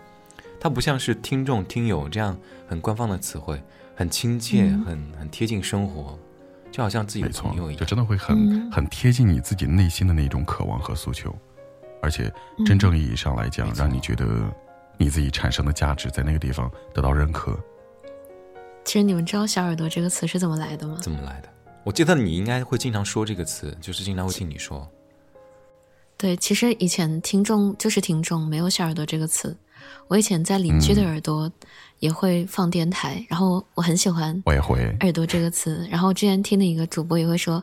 [0.60, 3.60] 它不像是听众、听友这样很官方的词汇，
[3.96, 6.16] 很亲切，很很贴近生活。
[6.72, 11.32] 就好像自己的朋友一样，就真的会很很贴近你自己内心的那种渴望和诉求，
[12.00, 12.32] 而且
[12.64, 14.26] 真正意义上来讲，让你觉得
[14.96, 17.56] 你自己产生的价值在那个地方得到认可。
[18.84, 20.98] 其实你们知道“小耳朵”这个词是怎么来的吗？
[21.00, 21.48] 怎么来的？
[21.84, 24.90] 我记得你应该会经常说这个词，就是经常会听你说。
[26.16, 29.56] 对，其实以前听众就是听众，没有“小耳朵”这个词。
[30.08, 31.50] 我以前在邻居的耳朵
[32.02, 34.42] 也会放电台，然后我很喜欢。
[34.44, 35.86] 我也会“耳朵”这个词。
[35.88, 37.62] 然后之前听的一个主播也会说：“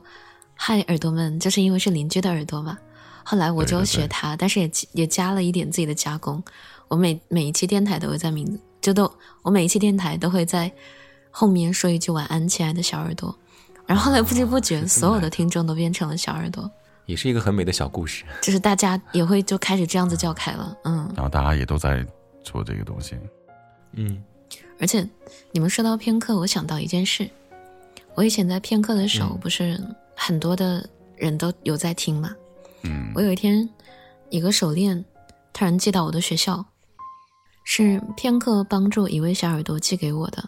[0.55, 2.77] 嗨，耳朵们！”就是因为是邻居的耳朵嘛。
[3.25, 6.41] 后来我就学他，但是也也加了一点自己的加工。
[6.87, 10.71] 我每每一期电台都会在名字，就都我每一期电台都会在
[11.29, 13.37] 后面说一句“晚安，亲爱的小耳朵”。
[13.85, 16.71] 然后后来不知不觉，所有的听众都变成了小耳朵。
[17.05, 22.05] 也是一个很美的小故事，就是大家也会就开始这样子叫开了，嗯，然后大家也都在
[22.41, 23.17] 做这个东西，
[23.93, 24.23] 嗯，
[24.79, 25.07] 而且
[25.51, 27.29] 你们说到片刻，我想到一件事，
[28.15, 29.79] 我以前在片刻的时候，不是
[30.15, 32.35] 很多的人都有在听嘛，
[32.83, 33.69] 嗯，我有一天
[34.29, 35.03] 一个手链
[35.53, 36.65] 突然寄到我的学校，
[37.63, 40.43] 是片刻帮助一位小耳朵寄给我的，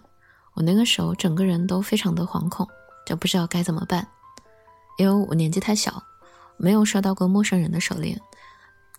[0.54, 2.68] 我那个时候整个人都非常的惶恐，
[3.06, 4.08] 就不知道该怎么办，
[4.98, 6.04] 因为我年纪太小。
[6.58, 8.22] 没有收到过陌生人的手链，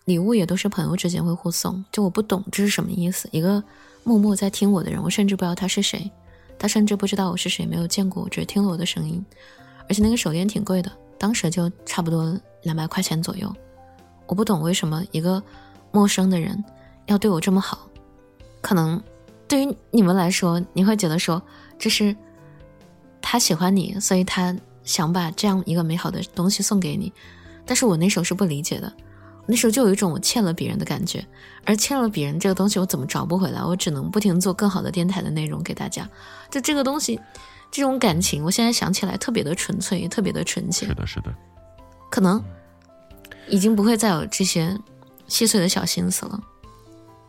[0.05, 1.85] 礼物也都是朋友之间会互送。
[1.93, 3.29] 就我不懂这是什么意思。
[3.31, 3.63] 一个
[4.05, 6.11] 默默在听我的人，我甚至不知道他是谁，
[6.59, 9.25] 他甚至不知道我是谁，没有见过我，只是听了我的声音。
[9.89, 13.53] 而且那个手链挺贵的，当时就差不多两百块钱左右。
[14.27, 15.43] 我不懂为什么一个
[15.91, 16.65] 陌生的人
[17.07, 17.89] 要对我这么好。
[18.61, 19.03] 可能
[19.47, 21.43] 对于你们来说，你会觉得说
[21.79, 22.17] 这是
[23.21, 27.13] 他喜欢你，所以他想把这样一个美好的东西送给你。
[27.67, 28.93] 但是我那时候是不理解的，
[29.53, 31.23] 那时候就有一种我欠了别人的感觉，
[31.67, 33.63] 而欠了别人这个东西我怎么找不回来？
[33.63, 36.09] 我只能不停做更好的电台的内容给大家。
[36.51, 37.21] 就这个东西，
[37.71, 40.87] 这种感情，我现在想起来特别的纯粹，也特别的纯洁。
[40.87, 41.31] 是的，是的。
[42.11, 42.43] 可能
[43.47, 44.75] 已经不会再有这些
[45.27, 46.41] 细碎的小心思了。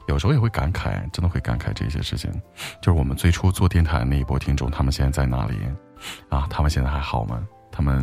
[0.08, 2.32] 有时候也会感慨，真的会感慨这些事情。
[2.82, 5.58] 就是我们最初做电台的那一波听众，他们现在在哪里？
[6.30, 7.46] 啊，他们现在还好吗？
[7.70, 8.02] 他们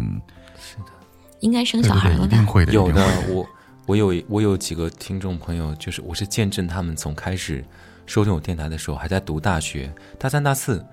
[0.58, 0.92] 是的。
[1.40, 2.36] 应该生小孩了吧？
[2.70, 3.48] 有的，我
[3.86, 7.64] 我有我有几个听众朋友，就是我是见证他们从开始
[8.06, 10.84] 收听我电台的时候，还在读大学，大三、大四，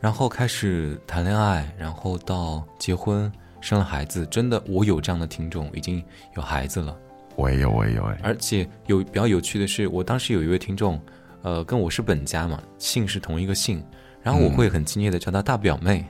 [0.00, 3.30] 然后开始谈恋爱，然后到结婚、
[3.60, 4.24] 生了孩子。
[4.26, 6.02] 真的，我有这样的听众，已经
[6.36, 6.96] 有孩子了。
[7.34, 8.04] 我也有，我也有。
[8.22, 11.00] 而且有比较有趣的是，我当时有一位听众，
[11.42, 13.84] 呃，跟我是本家嘛，姓是同一个姓，
[14.22, 16.06] 然后我会很敬业的叫她大表妹。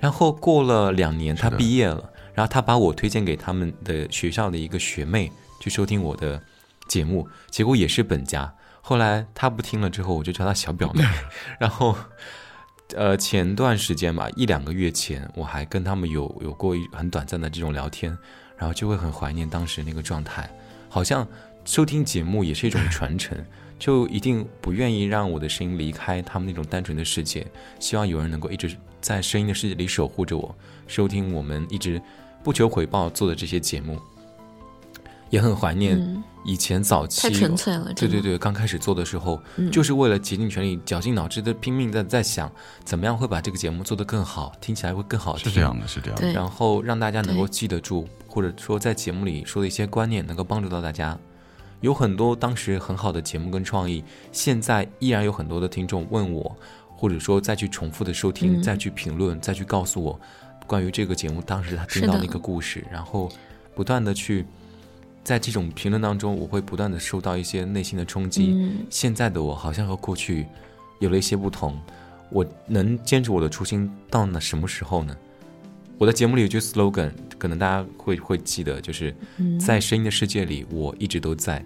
[0.00, 2.02] 然后过了两年，她毕业了，
[2.34, 5.30] 然后她把我推荐给他们的学校的一个学妹
[5.64, 6.38] 去收听我的
[6.88, 8.54] 节目，结果也是本家。
[8.82, 11.02] 后来他不听了之后，我就叫他小表妹。
[11.58, 11.96] 然后，
[12.94, 18.14] 呃，前段时间吧，一两个月前，我还跟他们有有过一很短暂的这种聊天，
[18.58, 20.54] 然后就会很怀念当时那个状态。
[20.90, 21.26] 好像
[21.64, 23.42] 收听节目也是一种传承，
[23.80, 27.46] 就一定不愿意让我的声音离开他们那种单纯的世界，
[27.80, 30.54] 希望有人能够一直在声音的世界里守护着我，
[30.86, 31.98] 收听我们一直
[32.42, 33.98] 不求回报做的这些节目，
[35.34, 39.42] 也很怀念以前早期太纯粹了，对对对，刚开始做的时候，
[39.72, 42.50] 就是为了竭尽全力、绞尽脑汁的拼命的在想，
[42.84, 48.06] 怎么样会把这个节目做得更好，听起来会更好听，是这样的，是这样的，然后让大家能够记得住。
[48.28, 51.16] 或者说，在节目里说的一些观念能够帮助到大家，
[51.80, 56.56] 有很多当时很好的节目跟创意，现在依然有很多的听众问我，
[56.96, 60.20] 或者说再去重复的收听，再去评论，再去告诉我
[60.66, 62.24] 关于这个节目当时他听到的。
[62.24, 63.30] 一个故事，然后
[63.74, 64.44] 不断的去
[65.24, 68.76] 在这种评论当中，我会不断的受到一些内心的冲击。
[68.90, 70.46] 现在的我好像和过去
[71.00, 71.80] 有了一些不同，
[72.30, 75.16] 我能坚持我的初心到那什么时候呢？
[75.96, 79.14] 我的节目里有句 slogan，可能大家会会记得，就是
[79.58, 81.64] 在声音的世界里，我一直都在。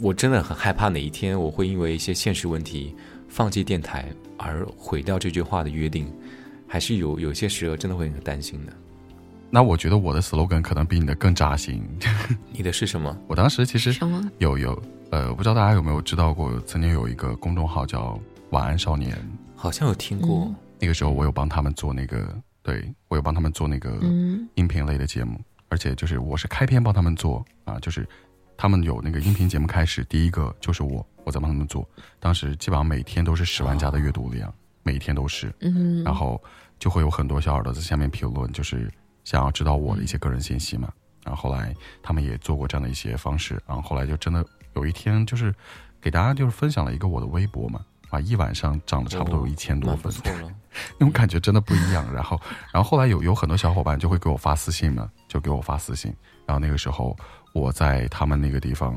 [0.00, 2.94] 我真的很害怕哪一天我会因为一些现实问题
[3.28, 6.12] 放弃电台而毁掉这句话的约定，
[6.66, 8.72] 还是有有些时候真的会很担心的。
[9.54, 11.86] 那我觉得我的 slogan 可能比你的更扎心。
[12.50, 13.14] 你的是什么？
[13.28, 13.94] 我当时其实
[14.38, 19.14] 有有呃，不知道大家有没有知道过，曾经有一个公众号叫“晚安少年”，
[19.54, 20.50] 好像有听过。
[20.80, 23.90] 那个时候我有帮他们做那个，对我有帮他们做那个
[24.54, 25.38] 音频类的节目，
[25.68, 28.08] 而且就是我是开篇帮他们做啊，就是
[28.56, 31.86] 他们有那个音频节目开始，第一个就是我，我在帮他们做，
[32.18, 34.50] 当时基本上每天都是十万加的阅读量，
[34.82, 36.42] 每一天都是，嗯然后
[36.78, 38.90] 就会有很多小耳朵在下面评论，就是
[39.24, 40.92] 想要知道我的一些个人信息嘛，
[41.24, 45.54] 然后后来他们也做过这样的一些方式，然后后来就真的有一天就是
[46.00, 47.84] 给大家就是分享了一个我的微博嘛。
[48.10, 50.12] 啊，一晚上涨了差不多有一千多分，
[51.00, 52.12] 那种感觉真的不一样。
[52.12, 52.38] 然后，
[52.70, 56.14] 然后后来有有很多小伙伴就会给我发私信嘛，就给我发私信。
[56.44, 57.16] 然后那个时候
[57.54, 58.94] 我在他们那个地方，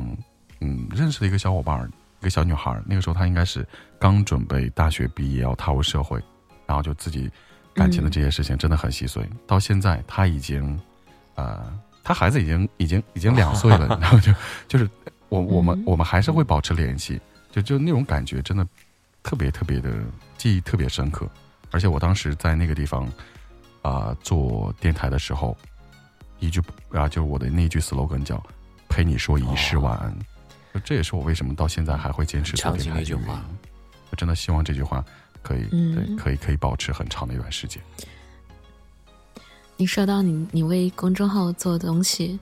[0.60, 2.78] 嗯，认识了一个小伙伴，一个小女孩。
[2.86, 3.66] 那个时候她应该是
[3.98, 6.22] 刚准备大学毕业要踏入社会，
[6.66, 7.32] 然后就自己
[7.76, 9.24] 感情的这些事情真的很细碎。
[9.46, 10.80] 到现在他已经，
[11.36, 11.72] 呃，
[12.04, 14.34] 他孩子已经已经已经两岁了， 然后就
[14.68, 14.90] 就是
[15.30, 18.66] 我我们我们还是会保持联系，就就那种感觉真的。
[19.28, 19.92] 特别特别的
[20.38, 21.28] 记忆特别深刻，
[21.72, 23.12] 而且我当时在那个地方
[23.82, 25.58] 啊做电台的时候，
[26.40, 26.62] 一句
[26.92, 28.40] 啊就是我的那句 slogan 叫
[28.88, 30.16] “陪你说一世晚安”，
[30.86, 33.28] 这也是我为什么到现在还会坚持做电台的原因。
[34.12, 35.04] 我真的希望这句话
[35.46, 37.82] 可以对可以可以保持很长的一段时间。
[39.78, 42.40] 你说到你你为公众号做东西，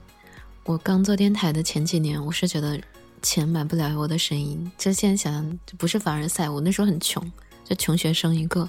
[0.64, 2.80] 我刚做电台的前几年，我是觉得。
[3.26, 6.46] 钱买不了我的声音，就现在想想，不是凡尔赛。
[6.46, 7.32] 我那时候很穷，
[7.64, 8.68] 就穷学生一个，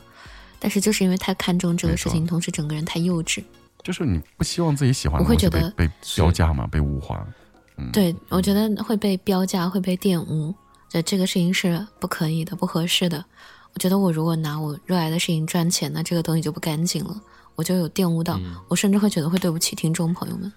[0.60, 3.44] 但是就是因为太看重这个事情，同时整个人太幼稚。
[3.84, 7.28] 就是你不希望自己喜欢的东西被被标价嘛，被物化。
[7.76, 10.56] 嗯，对，我觉得会被标价，会被玷污，
[10.88, 13.26] 就这个事情是不可以的，不合适的。
[13.76, 17.22] 我觉得我如果拿我热爱的事情赚钱，那这个东西就不干净了，
[17.56, 20.52] 我就有玷污到，我甚至会觉得会对不起听众朋友们。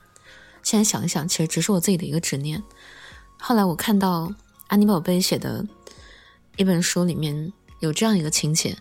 [0.62, 2.62] 现在想一想，其实只是我自己的一个执念。
[3.40, 4.33] 后来我看到
[4.68, 5.66] 安妮宝贝写的
[6.57, 8.76] 一本书，里面有这样一个情节，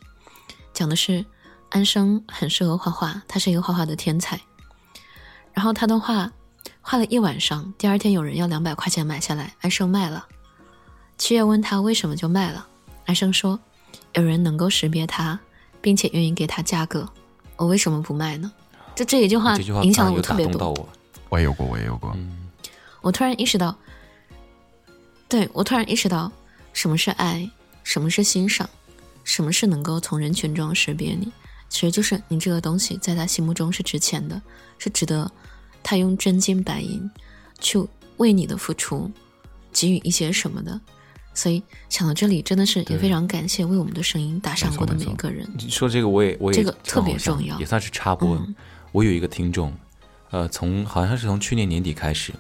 [0.72, 1.26] 讲的是
[1.70, 4.40] 安生很适合画画，他是一个画画的天才。
[5.52, 6.32] 然后他的画
[6.82, 10.28] 画了一晚上，第二天有人要两百块钱买下来，安生卖了。
[11.18, 12.68] 七月问他为什么就卖了，
[13.06, 13.60] 安生说
[14.14, 15.40] 有人能够识别它，
[15.82, 17.08] 并且愿意给它价格，
[17.56, 18.52] 我为什么不卖呢？
[18.96, 20.88] 就这一句话影响了我特别多。
[21.30, 22.16] 我也有过，我也有过。
[23.02, 23.76] 我突然意识到。
[25.30, 26.32] 对我突然意识到，
[26.72, 27.50] 什么是爱，
[27.84, 28.70] 什么是欣赏，
[29.26, 31.30] 什么是能够从人群中识别你，
[31.68, 34.42] 其实就是你这个东西在他心目中是值钱的，
[34.78, 35.30] 是值得
[35.84, 37.12] 他用真金白银
[37.60, 39.12] 去为你的付出
[39.74, 40.80] 给予一些什么的。
[41.38, 45.48] 所以想到这里，真的是也非常感谢为我们的声音打赏过的每一个人。
[45.58, 48.42] 你说这个我也我也这个特别重要，也算是插播。
[48.92, 49.72] 我有一个听众，
[50.32, 52.34] 呃，从好像是从去年年底开始，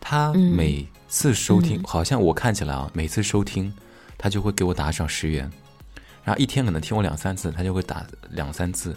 [0.00, 0.86] 他每。
[1.12, 3.74] 次收听好像我看起来啊，每次收听
[4.16, 5.50] 他就会给我打赏十元，
[6.22, 8.94] 然后一天可能听我两三次，他就会打两三次，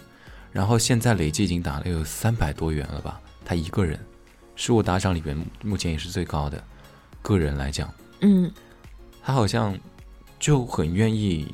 [0.52, 3.20] 然后现在累计已经打了有三百多元了吧？
[3.44, 3.98] 他一个人，
[4.54, 6.62] 是我打赏里边目前也是最高的，
[7.20, 8.48] 个人来讲，嗯，
[9.26, 9.76] 他好像
[10.38, 11.50] 就很愿意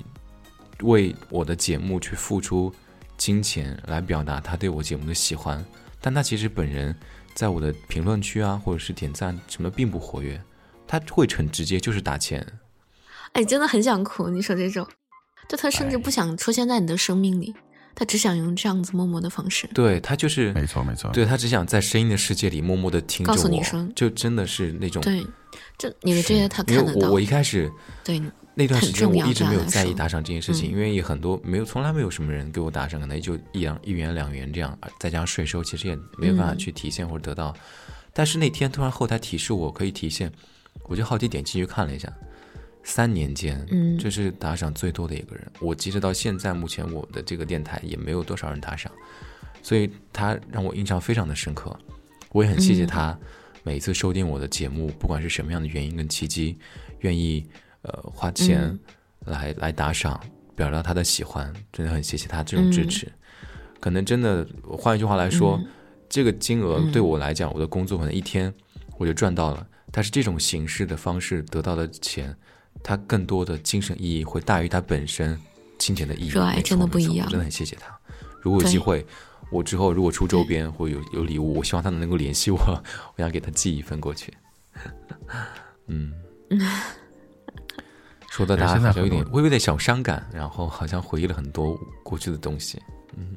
[0.82, 2.74] 为我的节目去付出
[3.16, 5.64] 金钱来表达他对我节目的喜欢，
[6.00, 6.92] 但他其实本人
[7.32, 10.42] 在我的评论区啊，或者是点赞什么并不活跃，
[10.84, 12.44] 他会很直接就是打钱。
[13.34, 14.28] 哎，真的很想哭。
[14.28, 14.84] 你说这种，
[15.48, 17.54] 就他甚至不想出现在你的生命里，
[17.94, 19.68] 他只想用这样子默默的方式。
[19.74, 25.24] 对他就是没错没错，对他只想在声音的世界里默默的听着我，你说，就真的是那种对，
[25.78, 27.08] 就你的这些他看得到。
[27.08, 27.70] 我我一开始
[28.04, 28.20] 对
[28.54, 37.54] 那段时间我一直没有在意打赏这件事情，因为也很多没有从来没有什么人给我打赏，可能也就一两一元两元这样，再加上税收，其实也没有办法去提现或者得到。
[38.12, 40.30] 但是那天突然后台提示我可以提现，
[40.84, 42.12] 我就好奇点进去看了一下。
[42.82, 45.46] 三年间，嗯，这是打赏最多的一个人。
[45.60, 48.90] 我记得到现在，目前我的这个电台也没有多少人打赏，
[49.62, 51.78] 所以他让我印象非常的深刻。
[52.32, 53.16] 我也很谢谢他，
[53.62, 56.56] 每一次收听我的节目，不管是什么样的原因跟契机，
[57.00, 57.46] 愿意
[57.82, 58.78] 呃花钱
[59.26, 60.18] 来来打赏，
[60.56, 63.10] 表达他的喜欢，真的很谢谢他这种支持。
[63.78, 65.60] 可能真的换一句话来说，
[66.08, 68.52] 这个金额对我来讲，我的工作可能一天
[68.96, 72.34] 我就赚到了，但是这种形式的方式得到的钱。
[72.82, 75.38] 他更多的精神意义会大于它本身
[75.78, 76.30] 金钱的意义。
[76.30, 77.98] 热爱真的不一样，真的很谢谢他。
[78.42, 79.06] 如果有机会，
[79.52, 84.32] 我之后如果出周边或有有礼物，我希望他能够联系我，我想给他寄一份过去。
[85.88, 86.12] 嗯，
[88.30, 92.80] 说到大家好像有点微微的小伤感，然后好像回忆了很多过去的东西。
[93.16, 93.36] 嗯，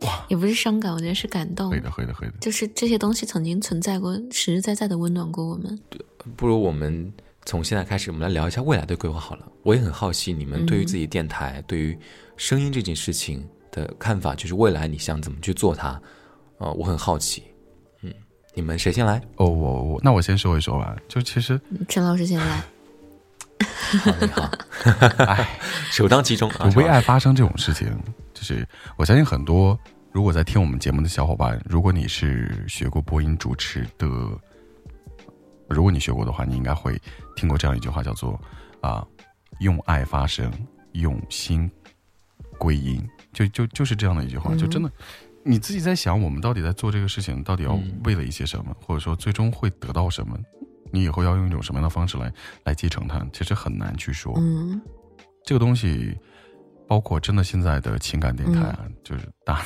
[0.00, 1.70] 哇，也不是伤感，我觉得是感动。
[1.70, 2.34] 会的，会的，会的。
[2.40, 5.78] 就是这些东西曾经存在过，实实在在的温暖过我们。
[5.88, 6.00] 对，
[6.36, 7.12] 不如我们。
[7.46, 9.46] 从现在开始，我们来聊一下未来的规划好了。
[9.62, 11.96] 我也很好奇你们对于自己电台、对于
[12.38, 16.00] 声音这件事情的看法，就是未来你想怎么去做它？
[16.58, 17.42] 呃，我很好奇。
[18.00, 18.12] 嗯，
[18.54, 19.20] 你们谁先来？
[19.36, 20.96] 哦，我我那我先说一说吧。
[21.06, 22.64] 就其实陈老师先来。
[24.20, 24.50] 你好，
[25.24, 25.58] 哎，
[25.90, 26.50] 首当其冲。
[26.76, 27.88] 为爱发生这种事情，
[28.32, 29.78] 就是我相信很多
[30.12, 34.08] 如果在听我们节目的小伙伴，如果你是学过播音主持的。
[35.68, 37.00] 如果你学过的话，你应该会
[37.36, 38.40] 听过这样一句话，叫做
[38.80, 39.06] “啊，
[39.60, 40.52] 用爱发声，
[40.92, 41.70] 用心
[42.58, 44.54] 归因”，就就就是这样的一句话。
[44.54, 44.90] 就真的，
[45.44, 50.38] 你自己在想，我们到底在做这个事情，到底要为了一些什么，或者说最终会得到什么？
[50.92, 52.32] 你以后要用一种什么样的方式来
[52.64, 53.26] 来继承它？
[53.32, 54.32] 其实很难去说。
[54.36, 54.80] 嗯，
[55.44, 56.16] 这个东西，
[56.86, 59.60] 包括真的现在的情感电台啊，就是大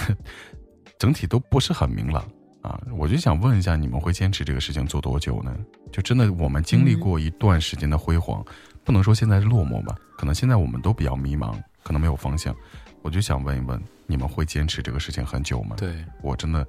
[0.98, 2.24] 整体都不是很明朗。
[2.68, 5.56] 啊，我就想问一下，你们会坚持这个事情做多久呢？
[5.90, 8.44] 就真的我们经历过一段时间的辉煌，
[8.84, 9.96] 不能说现在是落寞吧？
[10.18, 12.54] 可能现在我们都比较迷茫，可能没有方向。
[13.00, 15.76] 我就想问一问，你们会坚持这个事情很久吗？
[15.78, 16.66] 对我真的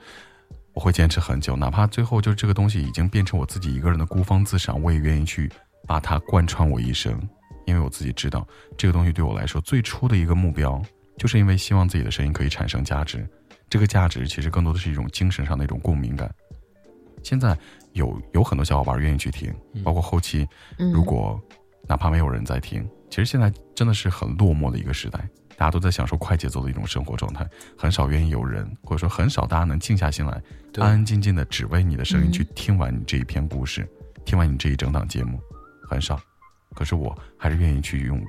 [0.73, 5.51] 我会坚持很久，哪怕最后就这个东西已经变成我自己一个人的孤芳自赏，我也愿意去
[5.85, 7.19] 把它贯穿我一生，
[7.65, 10.81] 因为我自己知道这个东西对我来说最初的一个目标，
[11.17, 13.27] 就是因为希望自己的声音可以产生价值。
[13.69, 16.33] 这个价值其实更多的是一种精神上的一种共鸣感。
[17.21, 17.57] 现在
[17.93, 19.53] 有有很多小伙伴愿意去听，
[19.83, 21.39] 包括后期，如果
[21.87, 25.19] 哪怕没有人在听，其实现在真的是很落寞的一个时代，
[25.57, 27.45] 大家都在享受快节奏的一种生活状态，
[27.77, 30.41] 很少愿意有人，或者说很少大家能静下心来，
[30.77, 33.87] 安安静静的只为你的声音去听完你这一篇故事，
[34.23, 35.39] 听完你这一整档节目，
[35.89, 36.19] 很少。
[36.73, 38.23] 可是我还是愿意去用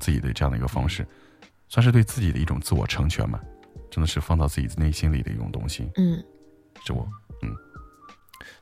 [0.00, 1.06] 自己的这样的一个方式，
[1.68, 3.40] 算是对自己的一种自我成全嘛。
[3.90, 5.88] 真的是放到自己内心里的一种东西。
[5.96, 6.22] 嗯，
[6.84, 7.08] 是我。
[7.42, 7.50] 嗯，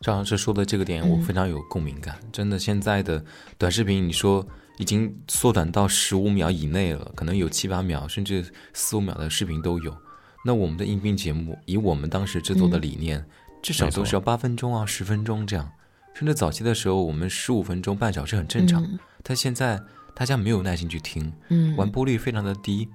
[0.01, 2.19] 赵老师说的这个点，我非常有共鸣感。
[2.33, 3.25] 真的，现在的
[3.57, 4.47] 短视频，你说
[4.79, 9.97] 已经缩短到十五秒以内了，可能有七八秒，甚至四五秒的视频都有。
[10.45, 13.25] 那我们的音频节目，以我们当时制作的理念，
[13.63, 15.71] 至少都是要八分钟啊，十分钟这样。
[16.15, 18.85] 甚至早期的时候，我们十五分钟、半小时很正常。
[19.23, 19.81] 但现在
[20.15, 22.89] 大家没有耐心去听，嗯，完播率非常的低，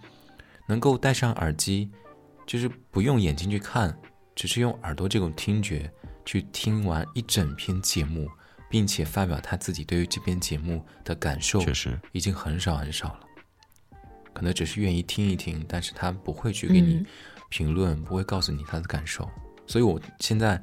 [0.68, 1.90] 能够戴上耳机。
[2.48, 3.96] 就是不用眼睛去看，
[4.34, 5.92] 只是用耳朵这种听觉
[6.26, 8.28] 去听完一整篇节目，
[8.70, 13.20] 并且发表他自己对于这篇节目的感受，确实已经很少很少了。
[14.34, 17.06] 可能只是愿意听一听，但是他不会去给你
[17.50, 19.30] 评论，不会告诉你他的感受。
[19.66, 20.62] 所以我现在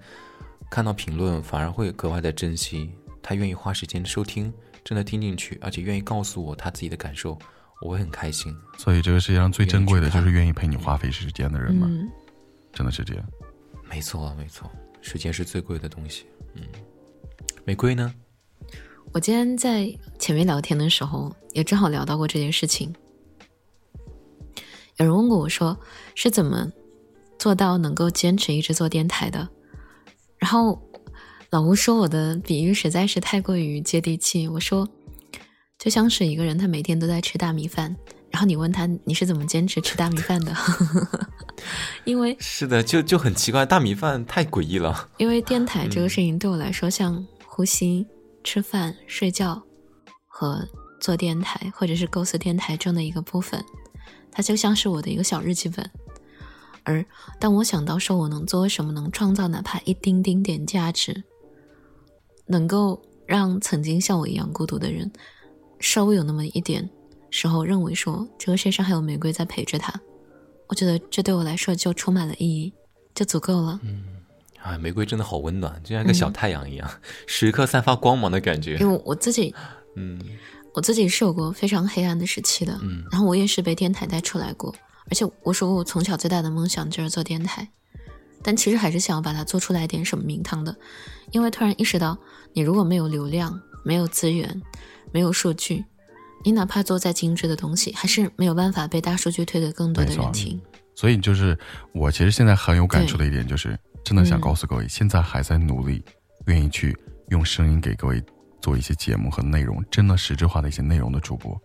[0.70, 2.91] 看到评论，反而会格外的珍惜
[3.22, 4.51] 他愿意花时间收听，
[4.82, 7.39] 真的听进去，而且愿意告诉我他自己的感受。
[7.85, 11.87] 我会很开心，所以这个世界上最珍贵的就是愿意陪你花费时间的人嘛，
[12.72, 13.24] 真的是这样。
[13.91, 14.70] 没错，没错，
[15.03, 16.24] 时间是最贵的东西。
[16.55, 16.62] 嗯，
[17.66, 18.14] 玫瑰呢？
[19.12, 22.91] 我今天在前面聊天的时候，也正好聊到过这件事情。
[24.97, 25.78] 有人问过我说，
[26.14, 26.72] 是怎么
[27.39, 29.47] 做到能够坚持一直做电台的？
[30.39, 30.82] 然后
[31.51, 34.49] 老吴说我的比喻实在是太过于接地气。
[34.49, 34.89] 我说，
[35.85, 37.95] 就像是一个人他每天都在吃大米饭，
[38.30, 40.57] 然后你问他你是怎么坚持吃大米饭的？
[42.05, 45.11] 因为 是的，就就很奇怪，大米饭太诡异了。
[45.18, 48.07] 因为电台这个事情对我来说，像呼吸。
[48.47, 49.62] 吃饭、睡觉
[50.26, 50.68] 和
[51.01, 53.64] 做电台，或者是构思电台中的一个部分，
[54.30, 55.91] 它就像是我的一个小日记本。
[56.82, 57.03] 而
[57.41, 61.24] 当我想到说我能做什么，能创造哪怕一丁丁点价值，
[62.47, 65.11] 能够让曾经像我一样孤独的人
[65.85, 66.89] 稍微有那么一点
[67.30, 69.93] 时候认为说这个世界上还有玫瑰在陪着他，
[70.66, 72.72] 我觉得这对我来说就充满了意义，
[73.14, 73.78] 就足够了。
[73.82, 74.03] 嗯。
[74.62, 76.91] 啊，玫瑰真的好温暖，就像一个小太阳一样，
[77.26, 78.78] 时刻散发光芒的感觉。
[78.78, 79.55] 因为我自己，
[79.95, 80.18] 嗯，
[80.72, 84.74] 我自己是有过非常黑暗的时期的，嗯，然后我也是被电台带出来过，
[85.11, 87.68] 而且我说过我从小最大的梦想就是做电台，
[88.43, 90.74] 但其实还是想要把它做出来点什么名堂的，
[91.30, 92.16] 因为突然意识到，
[92.55, 94.62] 你如果没有流量、没有资源、
[95.14, 95.82] 没有数据，
[96.44, 100.60] 你哪怕做再精致的东西，还是没有办法被大数据推给更多的人听。
[100.94, 101.58] 所以就是
[101.94, 103.78] 我其实现在很有感触的一点就是。
[104.06, 106.04] 真的想告诉各位，现在还在努力，
[106.44, 106.94] 愿意去
[107.30, 108.22] 用声音给各位
[108.60, 111.58] 做一些节目和内容，真的实质化的一些内容的主播，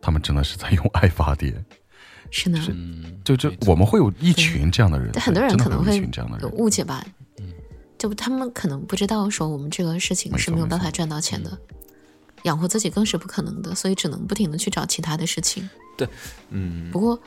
[0.00, 1.62] 他们真的是在用爱发电。
[2.32, 2.58] 是呢，
[3.22, 5.94] 就就我们会有一群这样的人，很多人可能会
[6.40, 7.04] 有误解吧。
[7.38, 7.52] 嗯，
[7.98, 11.50] 就他们可能不知道说我们这个事情是没有办法赚到钱的，
[12.42, 15.68] 养活自己更是不可能的，所以只能不停的去找其他的事情。
[15.96, 16.08] 对，
[16.50, 16.90] 嗯。
[16.90, 17.20] 不过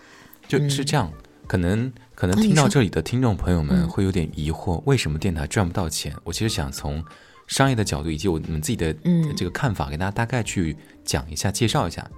[0.47, 1.11] 就是这样。
[1.47, 6.15] 可能可能听到这里的听众朋友们会有点疑惑，为什么电台赚不到钱？
[6.23, 7.03] 我其实想从
[7.47, 8.95] 商业的角度以及我们自己的
[9.35, 12.09] 这个看法，给大家大概去讲一下、介绍一下。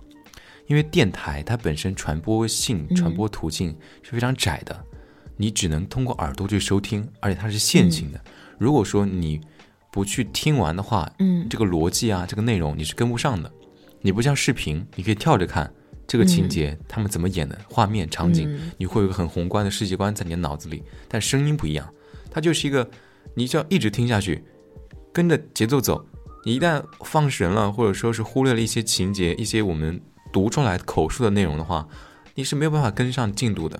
[0.67, 4.85] 因为电台它本身传播性、传播途径是非常窄的，
[5.35, 8.21] 你只能通过耳朵去收听，而且它是线性的。
[8.59, 9.41] 如果说你
[9.93, 13.51] 不去听完的话，嗯，这个逻辑啊，这个内容你是跟不上的。
[14.01, 15.71] 你不像视频，你可以跳着看。
[16.07, 17.57] 这个情节他们怎么演的？
[17.69, 20.81] 画面场景，你会有个很宏观的世界观在你的脑子里。
[21.07, 21.87] 但声音不一样，
[22.31, 22.89] 它就是一个，
[23.35, 24.43] 你就要一直听下去，
[25.13, 26.03] 跟着节奏走。
[26.43, 30.01] 你一旦放神了，或者说是忽略了一些情节、一些我们
[30.33, 31.87] 读出来口述的内容的话，
[32.33, 33.79] 你是没有办法跟上进度的。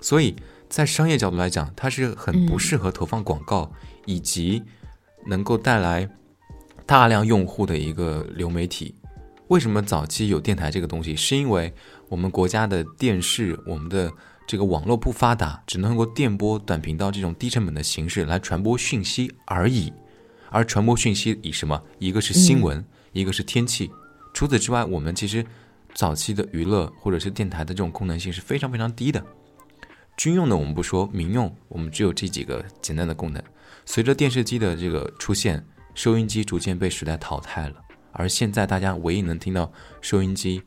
[0.00, 0.36] 所以
[0.68, 3.70] 在商业角度来讲，它是很不适合投放广告
[4.06, 4.62] 以及
[5.26, 6.08] 能够带来
[6.86, 8.94] 大量用户的一个流媒体。
[9.48, 11.16] 为什么早期有电台这个东西？
[11.16, 11.72] 是因为
[12.08, 14.12] 我们国家的电视，我们的
[14.46, 19.92] 这个网络不发达，只能通过电波、短频道这种低成本的形式来传播讯息而已。
[20.50, 21.80] 而传播讯息以什么？
[21.98, 23.90] 一个是新闻，一个是天气。
[24.32, 25.44] 除此之外，我们其实
[25.94, 29.24] 早期的娱乐或者是电台的这种功能性是非常非常低的。
[30.16, 33.42] 军用的我们不说，民用我们只有这几个简单的功能。
[33.86, 37.76] 随着电视机的这个出现，收音机逐渐被时代淘汰了。
[38.12, 40.62] 而现在大家唯一能听到收音机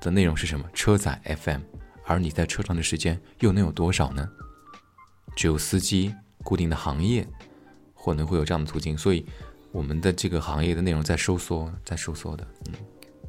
[0.00, 0.64] 的内容是什么？
[0.72, 1.60] 车载 FM。
[2.06, 4.28] 而你在车上的时间又能有多少呢？
[5.34, 7.26] 只有司机固定的行业
[7.94, 9.24] 可能会有这样的途径，所以
[9.72, 12.46] 我们的这个行业的内容在收缩，在收缩的。
[12.66, 12.74] 嗯。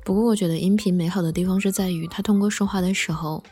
[0.03, 3.43] 不过我觉得音频美好的地方是在于，它通过说话的时候，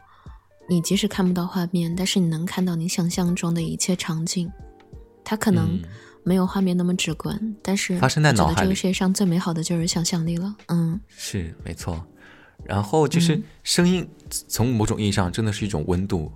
[0.68, 4.52] 你即使看不到画面，但是你能看到你想象中的一切场景。
[5.24, 5.82] 它可能。
[6.26, 8.60] 没有画面那么直观，但是发生在脑海里。
[8.62, 10.56] 这个世界上最美好的就是想象力了。
[10.68, 12.02] 嗯，是没错。
[12.64, 14.08] 然后就是声音，
[14.48, 16.32] 从某种意义上真的是一种温度。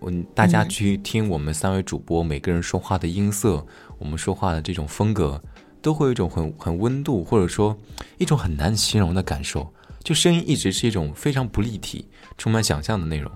[0.00, 3.62] 嗯，大家去听我们三位主播每个人说话的音色，
[3.98, 5.38] 我们说话的这种风格，
[5.82, 7.78] 都会有一种很很温度，或者说
[8.16, 9.70] 一种很难形容的感受。
[10.02, 12.08] 就声音一直是一种非常不立体、
[12.38, 13.30] 充满想象的内容。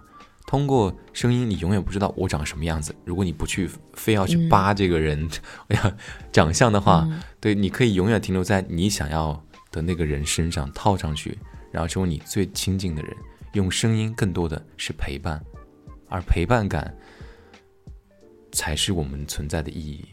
[0.46, 2.94] 通过声音，你永远不知道我长什么样子。
[3.04, 5.28] 如果你不去非要去扒这个人，
[5.68, 5.96] 哎呀，
[6.30, 7.08] 长相的话，
[7.40, 9.42] 对，你可以永远停留在你想要
[9.72, 11.36] 的那个人身上套上去，
[11.72, 13.16] 然后成为你最亲近的人。
[13.54, 15.42] 用声音更多的是陪伴，
[16.08, 16.94] 而陪伴感
[18.52, 20.04] 才是我们存在的意义。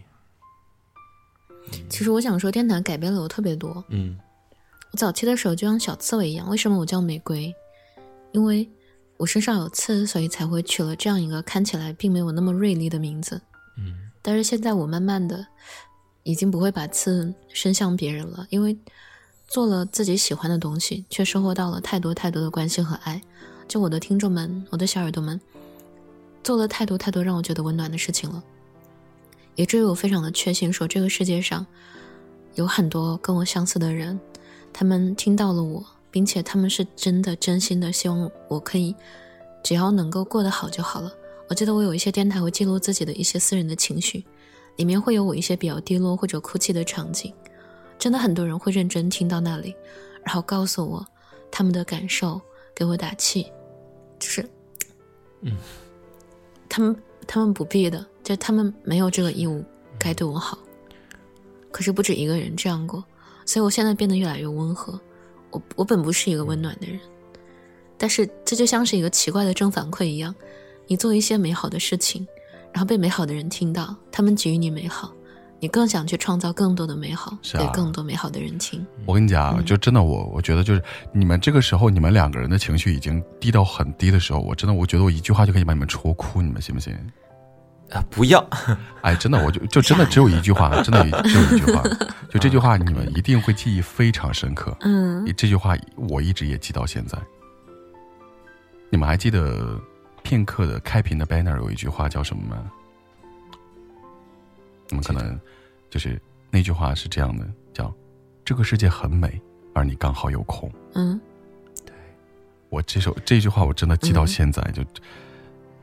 [1.90, 3.84] 其实我想说，电台改变了我特别多。
[3.90, 4.18] 嗯，
[4.92, 6.50] 我早期的时候就像小刺猬一样。
[6.50, 7.54] 为什么我叫玫瑰？
[8.32, 8.68] 因为。
[9.22, 13.40] 我身上有刺，所以才会取了这样一个看起来并没有那么锐利的名字。
[13.78, 15.46] 嗯，但是现在我慢慢的
[16.24, 18.76] 已经不会把刺伸向别人了，因为
[19.48, 23.22] 做了自己喜欢的东西，却收获到了太多太多的关心和爱。
[23.68, 25.40] 就我的听众们，我的小耳朵们，
[26.44, 28.44] 做了太多太多让我觉得温暖的事情了，
[29.54, 31.64] 以至于我非常的确信，说这个世界上
[32.56, 34.20] 有很多跟我相似的人，
[34.74, 38.94] 他们听到了我，并且他们是真的真心的希望我可以，
[39.64, 41.12] 只要能够过得好就好了。
[41.48, 44.24] 我记得我有一些电台会记录自己的一些私人的情绪，
[44.76, 47.34] 里面会有我一些比较低落或者哭泣的场景，
[47.98, 49.76] 真的很多人会认真听到那里，
[50.24, 51.06] 然后告诉我
[51.50, 52.40] 他们的感受，
[52.76, 53.44] 给我打气，
[54.20, 54.50] 就是，
[55.42, 55.58] 嗯，
[56.70, 56.96] 他们
[57.28, 59.64] 他们不必的，就他们没有这个义务
[60.00, 60.58] 该对我好。
[61.70, 63.04] 可是不止一个人这样过，
[63.46, 65.00] 所以我现在变得越来越温和。
[65.52, 67.00] 我我本不是一个温暖的人，
[67.98, 70.34] 但是这就像是一个奇怪的正反馈一样。
[70.88, 72.28] 你做一些美好的事情，
[72.74, 75.14] 然后被美好的人听到，他们给予你美好，
[75.60, 78.86] 你更想去创造更多的美好，给更多美好的人听。
[79.06, 80.84] 我跟你讲，就真的我我觉得就是
[81.14, 86.94] 你们这个时候，你们两个人的情绪已经低到很低的时候，我真的我觉得我一句话就可以把你们戳哭，你们信不信？
[87.92, 88.40] 啊，不要！
[89.02, 91.84] 哎，真的，我就就真的只有一句话，真的只有一句话，
[92.30, 94.76] 就这句话，你们一定会记忆非常深刻。
[94.80, 97.18] 嗯，这句话我一直也记到现在。
[98.90, 99.78] 你们还记得
[100.24, 102.72] 片刻的开屏的 banner 有一句话叫什么吗？
[104.90, 105.40] 你们可能
[105.90, 107.94] 就是那句话是这样的，叫
[108.46, 109.42] “这个世界很美，
[109.74, 111.20] 而你刚好有空。”嗯，
[111.86, 111.94] 对，
[112.70, 114.82] 我这首这句话我真的记到现在就。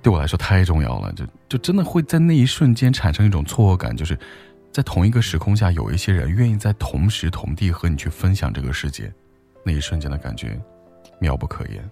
[0.03, 4.18] 对我来说太重要了，就就真的会在那一瞬间产生一种错愕感，就是
[4.70, 9.12] 在同一个时空下，有一些人愿意在同时同地和你去分享这个世界，
[9.64, 10.59] 那一瞬间的感觉
[11.20, 11.90] 妙不可言。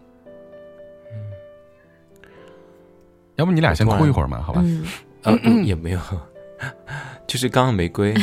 [3.37, 4.63] 要不你俩先哭一会儿嘛，好吧？
[5.25, 6.01] 嗯，也没有，
[7.27, 8.15] 就是刚刚玫瑰。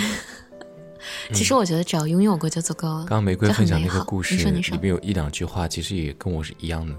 [1.34, 3.00] 其实我觉得只要拥有过就足够了。
[3.00, 6.96] 刚刚玫瑰分享那个故事里面有一两句话，其实也跟我是一样的。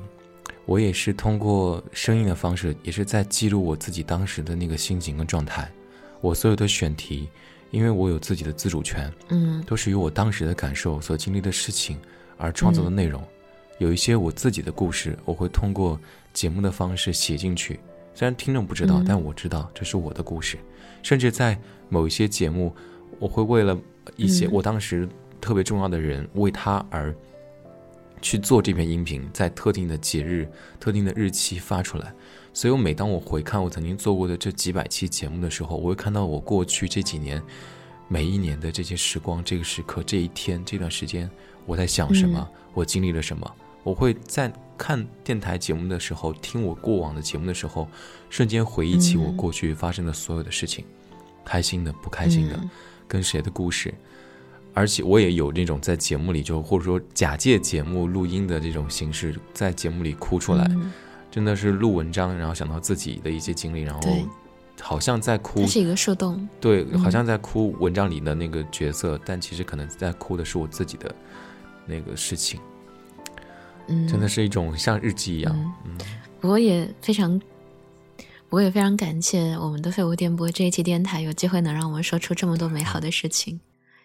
[0.66, 5.70] 我也是通过声音的方式，也是在记录我自己当时的那个心情跟状态。
[6.20, 7.28] 我所有的选题，
[7.70, 11.98] 因为我有自己的自主权，嗯，都是由我当时的感受所经历的事情
[12.38, 13.22] 而创作的内容。
[13.78, 16.00] 有一些我自己的故事，我会通过
[16.32, 17.78] 节目的方式写进去。
[18.14, 20.56] 虽然听众不知道，但我知道这是我的故事。
[21.02, 21.58] 甚至在
[21.90, 22.74] 某一些节目，
[23.18, 23.78] 我会为了
[24.16, 25.06] 一些我当时
[25.40, 27.14] 特别重要的人，为他而。
[28.24, 30.48] 去做这篇音频，在特定的节日、
[30.80, 32.10] 特定的日期发出来。
[32.54, 37.42] 所以，我每当我回看我曾经做过的这几百期节目的时候，我会看到我过去这几年
[38.08, 41.30] 每一年的这些时光、这个时刻、这一天、这段时间，
[41.66, 43.54] 我在想什么，我经历了什么。
[43.82, 47.86] 我会在看电台节目的时候，听我过往的节目的时候，
[48.30, 50.86] 瞬间回忆起我过去发生的所有的事情，
[51.44, 52.58] 开心的、不开心的，
[53.06, 53.92] 跟谁的故事。
[54.74, 60.68] 而且我也有那种在节目里就或者说假借节目录音的这种形式，在节目里哭出来，
[61.30, 64.00] 真的是录文章，然后想到自己的一些经历，然后
[64.80, 65.60] 好像在哭。
[65.60, 66.48] 它是一个树洞。
[66.60, 71.14] 对，好像在哭文章里的那个角色，但其实可能在哭的是我自己的
[71.86, 72.58] 那个事情。
[73.86, 75.74] 嗯，真的是一种像日记一样。
[75.84, 75.96] 嗯，
[76.40, 77.40] 我也非常，
[78.50, 83.60] 我也非常感谢我们的废物电波这一期电台，有机会能让我们说出这么多美好的事情。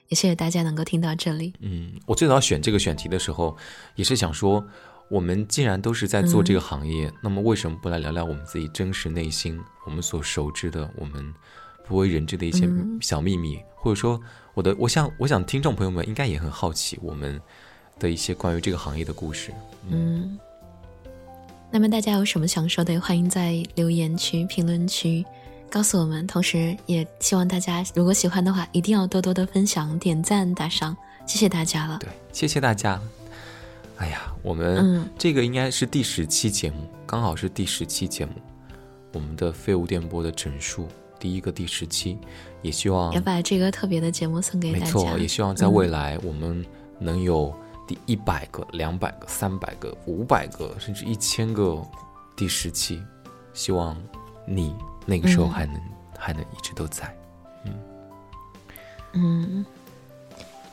[0.10, 1.53] 也谢谢大家能够听到这里。
[1.60, 3.55] 嗯，我最早选这个选题的时候，
[3.95, 4.64] 也是想说，
[5.07, 11.34] 我们既然都是在做这个行业，那么为什么不来聊聊我们自己真实内心，我们所熟知的，我们
[11.88, 12.68] 不为人知的一些
[12.99, 13.60] 小秘密？
[13.76, 14.20] 或者说，
[14.55, 17.39] 我的，我想，我想听众朋友们应该也很好奇我们
[17.99, 19.53] 的一些关于这个行业的故事。
[19.89, 20.39] 嗯，
[21.72, 25.24] 那么大家有什么想说的，欢迎在留言区、评论区。
[25.70, 30.97] 告诉我们，同时也希望大家如果喜欢的话，一定要多多的分享、点赞、打赏，
[31.28, 31.99] 谢谢大家了。
[31.99, 32.99] 对，谢谢大家。
[33.97, 38.34] 哎呀，我们这个应该是第十期节目，刚好是第十期节目，
[39.13, 40.88] 我们的废物电波的整数
[41.20, 42.17] 第一个第十期，
[42.61, 44.86] 也希望也把这个特别的节目送给大家。
[44.86, 46.65] 没错，也希望在未来我们
[46.97, 47.53] 能有
[47.88, 51.80] 第一百个、两百个、三百个、五百个，甚至一千个
[52.36, 52.99] 第十期，
[53.53, 53.95] 希望
[54.47, 54.74] 你。
[55.10, 55.82] 那个时候还能
[56.16, 57.12] 还能一直都在，
[57.66, 57.74] 嗯
[59.14, 59.66] 嗯，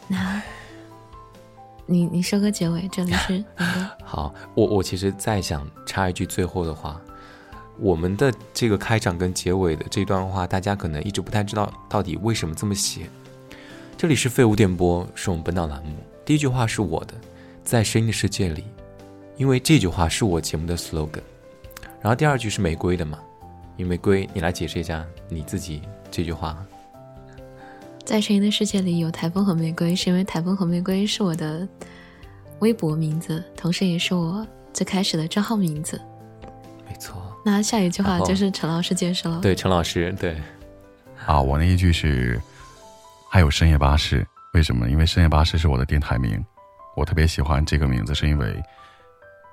[0.07, 0.43] 那，
[1.87, 3.43] 你你说个结尾，这里是
[4.05, 7.01] 好，我我其实再想插一句最后的话，
[7.79, 13.09] 我们的这个开场跟结尾的这段话，大家可能一直不太知道到底为什么这么写。
[13.97, 15.97] 这里是废物电波，是我们本档栏目。
[16.27, 17.15] 第一句话是我的，
[17.65, 18.65] 在声音的世界里，
[19.39, 21.23] 因为这句话是我节目的 slogan。
[22.03, 23.19] 然后第二句是玫瑰的嘛。
[23.85, 26.57] 玫瑰，你来解释一下你自己这句话。
[28.05, 31.67] 在声音的世界里有台风和玫瑰，是因为台风和玫瑰是我的
[32.61, 36.01] 微博名字，同时也是我最开始的账号名字。
[36.89, 37.21] 没错。
[37.45, 39.41] 那下一句话就是陈老师解释了。
[39.41, 40.37] 对，陈老师，对。
[41.27, 42.41] 啊，我那一句是
[43.29, 44.25] 还有深夜巴士，
[44.55, 44.89] 为什么？
[44.89, 46.45] 因为深夜巴士是我的电台名，
[46.97, 48.63] 我特别喜欢这个名字，是因为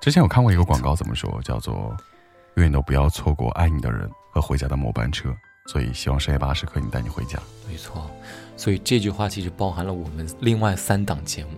[0.00, 1.40] 之前有看过一个广告，怎么说？
[1.42, 1.96] 叫做
[2.56, 5.34] “永远都不要错过爱你的人和回家的末班车”。
[5.66, 7.38] 所以希望深夜巴士可以带你回家。
[7.66, 8.10] 没错，
[8.54, 11.52] 所以这句话其实包含了我们另外三档节目，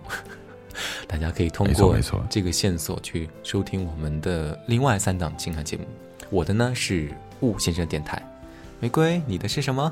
[1.05, 1.97] 大家可以通过
[2.29, 5.83] 这个线索去收听我们的另外三档情感节目。
[6.29, 8.21] 我的呢是雾先生电台，
[8.79, 9.91] 玫瑰，你的是什么？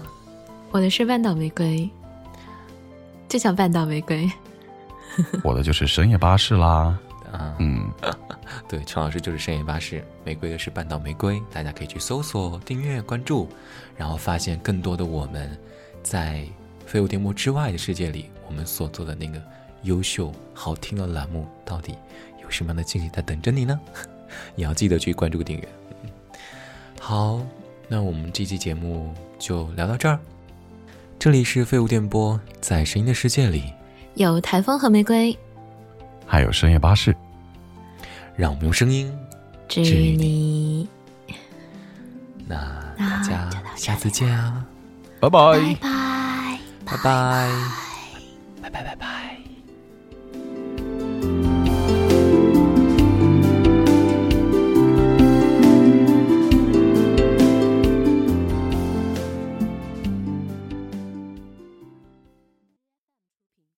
[0.71, 1.89] 我的是半岛玫瑰，
[3.27, 4.31] 就像半岛玫瑰。
[5.43, 6.97] 我的就是深夜巴士啦。
[7.35, 7.91] 啊，嗯，
[8.67, 13.47] 对，陈老师就是深夜巴士，玫瑰的是半岛玫瑰，大家可以去搜索、订阅、关注，
[13.97, 15.57] 然后发现更多的我们
[16.03, 16.45] 在
[16.85, 19.41] 飞舞电波之外的世界里，我们所做的那个
[19.83, 21.95] 优秀、好听的栏目，到底
[22.41, 23.79] 有什么样的惊喜在等着你呢？
[24.55, 25.67] 也要记得去关注、订阅。
[26.99, 27.39] 好，
[27.87, 30.19] 那我们这期节目就聊到这儿。
[31.17, 33.71] 这里是废物电波，在声音的世界里，
[34.15, 35.37] 有台风和玫瑰，
[36.25, 37.15] 还有深夜巴士。
[38.35, 39.11] 让我们用声音
[39.67, 40.87] 治愈你。
[42.47, 42.57] 那
[42.97, 44.63] 大家下次见啊，
[45.19, 45.39] 拜拜。
[45.39, 46.59] 拜拜。
[46.85, 47.49] 拜拜。
[48.61, 48.83] 拜拜。
[48.83, 49.34] 拜拜。